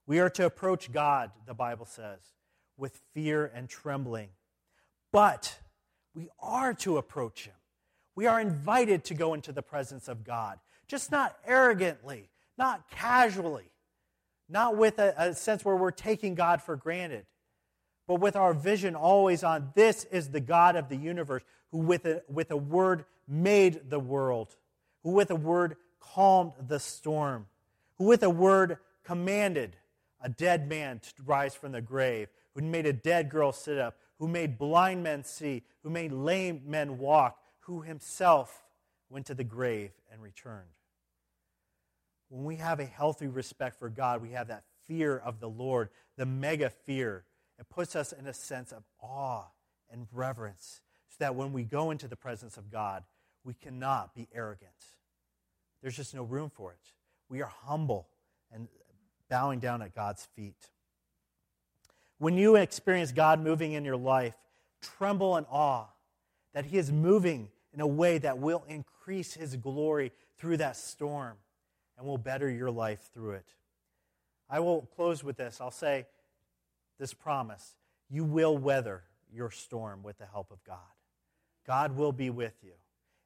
We 0.07 0.21
are 0.21 0.31
to 0.31 0.47
approach 0.47 0.93
God, 0.93 1.31
the 1.47 1.55
Bible 1.55 1.87
says, 1.87 2.21
with 2.77 3.01
fear 3.15 3.51
and 3.55 3.69
trembling. 3.69 4.29
But 5.13 5.59
we 6.15 6.29
are 6.39 6.75
to 6.75 6.99
approach 6.99 7.47
Him. 7.47 7.55
We 8.15 8.27
are 8.27 8.41
invited 8.41 9.05
to 9.05 9.15
go 9.15 9.35
into 9.35 9.53
the 9.53 9.63
presence 9.63 10.09
of 10.09 10.25
God, 10.25 10.59
just 10.87 11.11
not 11.11 11.37
arrogantly, 11.47 12.31
not 12.59 12.89
casually, 12.91 13.71
not 14.49 14.77
with 14.77 14.99
a, 14.99 15.15
a 15.17 15.35
sense 15.35 15.65
where 15.65 15.77
we're 15.77 15.91
taking 15.91 16.35
God 16.35 16.63
for 16.63 16.77
granted, 16.77 17.27
but 18.07 18.21
with 18.21 18.37
our 18.37 18.55
vision 18.55 18.95
always 18.95 19.43
on 19.43 19.73
this 19.75 20.05
is 20.05 20.31
the 20.31 20.41
God 20.41 20.77
of 20.77 20.89
the 20.89 20.97
universe 20.97 21.43
who 21.73 21.79
with 21.79 22.05
a, 22.07 22.23
with 22.29 22.51
a 22.51 22.57
word 22.57 23.05
made 23.27 23.91
the 23.91 23.99
world, 23.99 24.57
who 25.03 25.11
with 25.11 25.31
a 25.31 25.37
word 25.37 25.77
calmed 26.01 26.53
the 26.69 26.79
storm, 26.79 27.47
who 27.97 28.05
with 28.05 28.23
a 28.23 28.31
word 28.31 28.79
commanded 29.05 29.77
a 30.21 30.29
dead 30.29 30.69
man 30.69 31.01
to 31.01 31.11
rise 31.25 31.55
from 31.55 31.73
the 31.73 31.81
grave, 31.81 32.29
who 32.55 32.63
made 32.63 32.87
a 32.87 32.93
dead 32.93 33.29
girl 33.29 33.53
sit 33.53 33.79
up, 33.79 33.97
who 34.19 34.29
made 34.29 34.59
blind 34.59 35.03
men 35.03 35.25
see, 35.25 35.63
who 35.83 35.91
made 35.91 36.13
lame 36.13 36.63
men 36.65 36.99
walk, 36.99 37.39
who 37.61 37.83
himself 37.83 38.65
went 39.11 39.27
to 39.27 39.35
the 39.35 39.45
grave 39.45 39.91
and 40.11 40.23
returned. 40.23 40.67
When 42.29 42.45
we 42.45 42.57
have 42.57 42.81
a 42.81 42.85
healthy 42.85 43.29
respect 43.29 43.79
for 43.79 43.89
God, 43.89 44.21
we 44.21 44.31
have 44.31 44.49
that 44.49 44.65
fear 44.87 45.17
of 45.17 45.41
the 45.41 45.49
Lord, 45.49 45.91
the 46.17 46.27
mega 46.27 46.71
fear. 46.71 47.25
It 47.59 47.69
puts 47.69 47.95
us 47.97 48.13
in 48.13 48.27
a 48.27 48.35
sense 48.35 48.73
of 48.73 48.83
awe 49.01 49.45
and 49.91 50.07
reverence 50.13 50.81
so 51.09 51.17
that 51.21 51.35
when 51.35 51.53
we 51.53 51.63
go 51.63 51.91
into 51.91 52.09
the 52.09 52.17
presence 52.17 52.57
of 52.57 52.71
God, 52.71 53.05
we 53.45 53.55
cannot 53.55 54.15
be 54.15 54.29
arrogant. 54.35 54.71
There's 55.83 55.97
just 55.97 56.15
no 56.15 56.25
room 56.25 56.51
for 56.51 56.73
it. 56.73 56.93
We 57.29 57.43
are 57.43 57.53
humble 57.65 58.09
and 58.53 58.69
bowing 59.29 59.61
down 59.61 59.83
at 59.83 59.95
God's 59.95 60.27
feet. 60.35 60.71
When 62.19 62.37
you 62.37 62.57
experience 62.57 63.13
God 63.13 63.41
moving 63.41 63.73
in 63.73 63.85
your 63.85 63.97
life, 63.97 64.35
tremble 64.81 65.37
in 65.37 65.45
awe 65.45 65.87
that 66.55 66.67
He 66.67 66.79
is 66.79 66.91
moving 66.91 67.51
in 67.73 67.81
a 67.81 67.87
way 67.87 68.19
that 68.19 68.39
will 68.39 68.65
increase 68.69 69.35
His 69.35 69.55
glory 69.57 70.13
through 70.39 70.57
that 70.59 70.77
storm 70.77 71.37
and 71.97 72.07
will 72.07 72.19
better 72.19 72.49
your 72.51 72.71
life 72.71 73.11
through 73.15 73.33
it. 73.33 73.47
I 74.49 74.61
will 74.61 74.83
close 74.95 75.25
with 75.25 75.37
this. 75.37 75.61
I'll 75.61 75.71
say 75.71 76.07
this 76.99 77.15
promise 77.15 77.75
you 78.09 78.25
will 78.25 78.57
weather 78.57 79.03
your 79.33 79.51
storm 79.51 80.03
with 80.03 80.19
the 80.19 80.27
help 80.27 80.53
of 80.53 80.63
God. 80.65 80.79
God 81.67 81.97
will 81.97 82.13
be 82.13 82.31
with 82.31 82.55
you. 82.63 82.73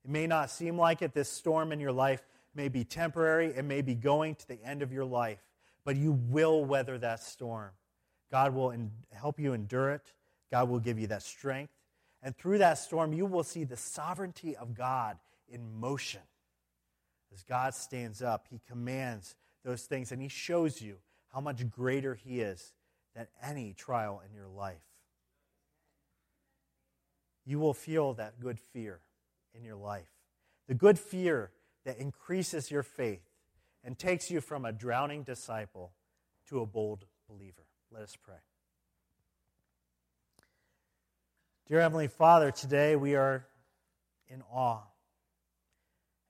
It 0.05 0.11
may 0.11 0.27
not 0.27 0.51
seem 0.51 0.79
like 0.79 1.03
it. 1.03 1.13
This 1.13 1.29
storm 1.29 1.73
in 1.73 1.81
your 1.81 1.93
life 1.93 2.23
may 2.55 2.69
be 2.69 2.85
temporary, 2.85 3.47
it 3.47 3.65
may 3.65 3.83
be 3.83 3.95
going 3.95 4.35
to 4.35 4.49
the 4.49 4.59
end 4.65 4.83
of 4.83 4.93
your 4.93 5.05
life, 5.05 5.39
but 5.85 5.97
you 5.97 6.13
will 6.13 6.65
weather 6.65 6.99
that 6.99 7.21
storm. 7.21 7.71
God 8.33 8.55
will 8.55 8.75
help 9.13 9.39
you 9.39 9.53
endure 9.53 9.91
it, 9.91 10.13
God 10.51 10.69
will 10.69 10.81
give 10.81 10.99
you 10.99 11.07
that 11.09 11.23
strength. 11.23 11.73
And 12.23 12.37
through 12.37 12.59
that 12.59 12.75
storm, 12.75 13.13
you 13.13 13.25
will 13.25 13.45
see 13.45 13.65
the 13.65 13.77
sovereignty 13.77 14.57
of 14.57 14.75
God 14.75 15.19
in 15.49 15.81
motion. 15.81 16.21
As 17.33 17.43
God 17.43 17.75
stands 17.75 18.23
up, 18.23 18.47
He 18.51 18.61
commands 18.69 19.35
those 19.65 19.83
things 19.83 20.13
and 20.13 20.21
He 20.21 20.29
shows 20.29 20.81
you 20.81 20.97
how 21.33 21.41
much 21.41 21.69
greater 21.69 22.15
He 22.15 22.41
is 22.41 22.73
than 23.15 23.27
any 23.43 23.73
trial 23.73 24.23
in 24.27 24.35
your 24.35 24.49
life. 24.49 24.83
You 27.45 27.59
will 27.59 27.75
feel 27.75 28.15
that 28.15 28.41
good 28.41 28.59
fear 28.59 29.01
in 29.55 29.65
your 29.65 29.77
life. 29.77 30.11
The 30.69 30.75
good 30.75 30.99
fear 30.99 31.51
that 31.85 31.99
increases 31.99 32.71
your 32.71 32.83
faith 32.83 33.23
and 33.83 33.99
takes 33.99 34.31
you 34.31 34.41
from 34.41 34.65
a 34.65 34.73
drowning 34.73 35.23
disciple 35.23 35.93
to 36.49 36.61
a 36.61 36.67
bold 36.67 37.07
believer. 37.29 37.67
Let 37.91 38.03
us 38.03 38.17
pray. 38.23 38.37
Dear 41.67 41.81
Heavenly 41.81 42.09
Father, 42.09 42.51
today 42.51 42.97
we 42.97 43.15
are 43.15 43.47
in 44.29 44.43
awe, 44.53 44.83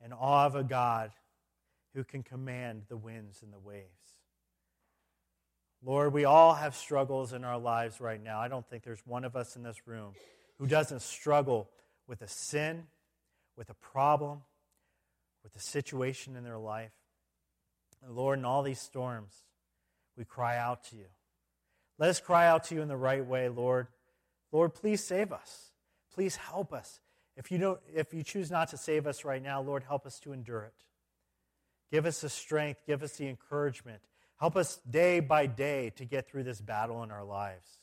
in 0.04 0.12
awe 0.12 0.46
of 0.46 0.54
a 0.54 0.64
God 0.64 1.12
who 1.94 2.04
can 2.04 2.22
command 2.22 2.82
the 2.88 2.96
winds 2.96 3.42
and 3.42 3.52
the 3.52 3.58
waves. 3.58 3.86
Lord, 5.82 6.12
we 6.12 6.24
all 6.24 6.54
have 6.54 6.76
struggles 6.76 7.32
in 7.32 7.42
our 7.44 7.58
lives 7.58 8.00
right 8.00 8.22
now. 8.22 8.38
I 8.38 8.48
don't 8.48 8.68
think 8.68 8.82
there's 8.82 9.06
one 9.06 9.24
of 9.24 9.34
us 9.34 9.56
in 9.56 9.62
this 9.62 9.86
room 9.86 10.12
who 10.58 10.66
doesn't 10.66 11.00
struggle 11.00 11.70
with 12.06 12.20
a 12.20 12.28
sin, 12.28 12.84
with 13.56 13.70
a 13.70 13.74
problem, 13.74 14.42
with 15.42 15.56
a 15.56 15.60
situation 15.60 16.36
in 16.36 16.44
their 16.44 16.58
life. 16.58 16.92
And 18.04 18.14
Lord, 18.14 18.38
in 18.38 18.44
all 18.44 18.62
these 18.62 18.80
storms, 18.80 19.32
we 20.16 20.24
cry 20.24 20.58
out 20.58 20.84
to 20.90 20.96
you. 20.96 21.06
Let 21.98 22.10
us 22.10 22.20
cry 22.20 22.46
out 22.46 22.64
to 22.64 22.74
you 22.74 22.82
in 22.82 22.88
the 22.88 22.96
right 22.96 23.24
way, 23.24 23.48
Lord. 23.48 23.86
Lord, 24.52 24.74
please 24.74 25.02
save 25.02 25.32
us. 25.32 25.70
Please 26.14 26.36
help 26.36 26.72
us. 26.72 27.00
If 27.40 27.50
you, 27.50 27.56
don't, 27.56 27.80
if 27.94 28.12
you 28.12 28.22
choose 28.22 28.50
not 28.50 28.68
to 28.68 28.76
save 28.76 29.06
us 29.06 29.24
right 29.24 29.42
now, 29.42 29.62
Lord, 29.62 29.82
help 29.82 30.04
us 30.04 30.20
to 30.20 30.34
endure 30.34 30.64
it. 30.64 30.74
Give 31.90 32.04
us 32.04 32.20
the 32.20 32.28
strength, 32.28 32.82
give 32.86 33.02
us 33.02 33.12
the 33.12 33.28
encouragement. 33.28 34.02
Help 34.38 34.56
us 34.56 34.78
day 34.88 35.20
by 35.20 35.46
day 35.46 35.90
to 35.96 36.04
get 36.04 36.28
through 36.28 36.42
this 36.42 36.60
battle 36.60 37.02
in 37.02 37.10
our 37.10 37.24
lives. 37.24 37.78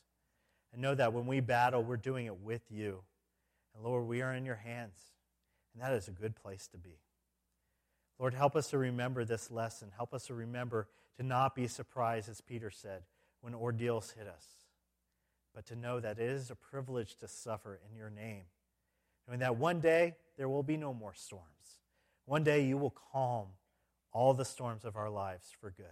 And 0.72 0.80
know 0.80 0.94
that 0.94 1.12
when 1.12 1.26
we 1.26 1.40
battle, 1.40 1.82
we're 1.82 1.96
doing 1.96 2.26
it 2.26 2.38
with 2.40 2.62
you. 2.70 3.00
And 3.74 3.84
Lord, 3.84 4.06
we 4.06 4.22
are 4.22 4.32
in 4.32 4.46
your 4.46 4.54
hands. 4.54 4.96
And 5.74 5.82
that 5.82 5.92
is 5.92 6.06
a 6.06 6.12
good 6.12 6.36
place 6.36 6.68
to 6.68 6.78
be. 6.78 7.00
Lord, 8.20 8.34
help 8.34 8.54
us 8.54 8.68
to 8.70 8.78
remember 8.78 9.24
this 9.24 9.50
lesson. 9.50 9.90
Help 9.96 10.14
us 10.14 10.26
to 10.26 10.34
remember 10.34 10.86
to 11.16 11.24
not 11.24 11.56
be 11.56 11.66
surprised, 11.66 12.28
as 12.28 12.40
Peter 12.40 12.70
said, 12.70 13.02
when 13.40 13.56
ordeals 13.56 14.12
hit 14.16 14.28
us, 14.28 14.46
but 15.52 15.66
to 15.66 15.74
know 15.74 15.98
that 15.98 16.20
it 16.20 16.30
is 16.30 16.48
a 16.48 16.54
privilege 16.54 17.16
to 17.16 17.26
suffer 17.26 17.80
in 17.90 17.96
your 17.96 18.10
name. 18.10 18.44
Knowing 19.28 19.40
that 19.40 19.56
one 19.56 19.80
day 19.80 20.14
there 20.38 20.48
will 20.48 20.62
be 20.62 20.78
no 20.78 20.94
more 20.94 21.12
storms. 21.14 21.44
One 22.24 22.42
day 22.42 22.64
you 22.64 22.78
will 22.78 22.94
calm 23.12 23.48
all 24.10 24.32
the 24.32 24.44
storms 24.44 24.86
of 24.86 24.96
our 24.96 25.10
lives 25.10 25.50
for 25.60 25.70
good. 25.70 25.84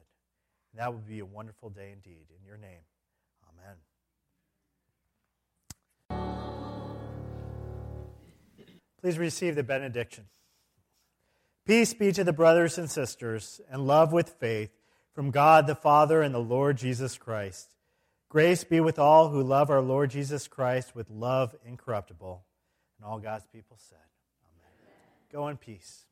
And 0.72 0.80
that 0.80 0.94
would 0.94 1.06
be 1.06 1.18
a 1.18 1.26
wonderful 1.26 1.68
day 1.68 1.92
indeed. 1.92 2.26
In 2.30 2.46
your 2.46 2.56
name, 2.56 2.80
amen. 3.50 3.76
Please 9.02 9.18
receive 9.18 9.54
the 9.54 9.62
benediction. 9.62 10.24
Peace 11.66 11.92
be 11.92 12.12
to 12.12 12.24
the 12.24 12.32
brothers 12.32 12.78
and 12.78 12.90
sisters, 12.90 13.60
and 13.70 13.86
love 13.86 14.12
with 14.12 14.30
faith 14.30 14.70
from 15.14 15.30
God 15.30 15.66
the 15.66 15.74
Father 15.74 16.22
and 16.22 16.34
the 16.34 16.38
Lord 16.38 16.78
Jesus 16.78 17.18
Christ. 17.18 17.74
Grace 18.28 18.64
be 18.64 18.80
with 18.80 18.98
all 18.98 19.28
who 19.28 19.42
love 19.42 19.68
our 19.68 19.82
Lord 19.82 20.10
Jesus 20.10 20.48
Christ 20.48 20.94
with 20.94 21.10
love 21.10 21.54
incorruptible. 21.66 22.45
And 22.98 23.06
all 23.06 23.18
God's 23.18 23.46
people 23.46 23.76
said, 23.78 23.98
Amen. 24.52 24.72
Go 25.32 25.48
in 25.48 25.56
peace. 25.56 26.06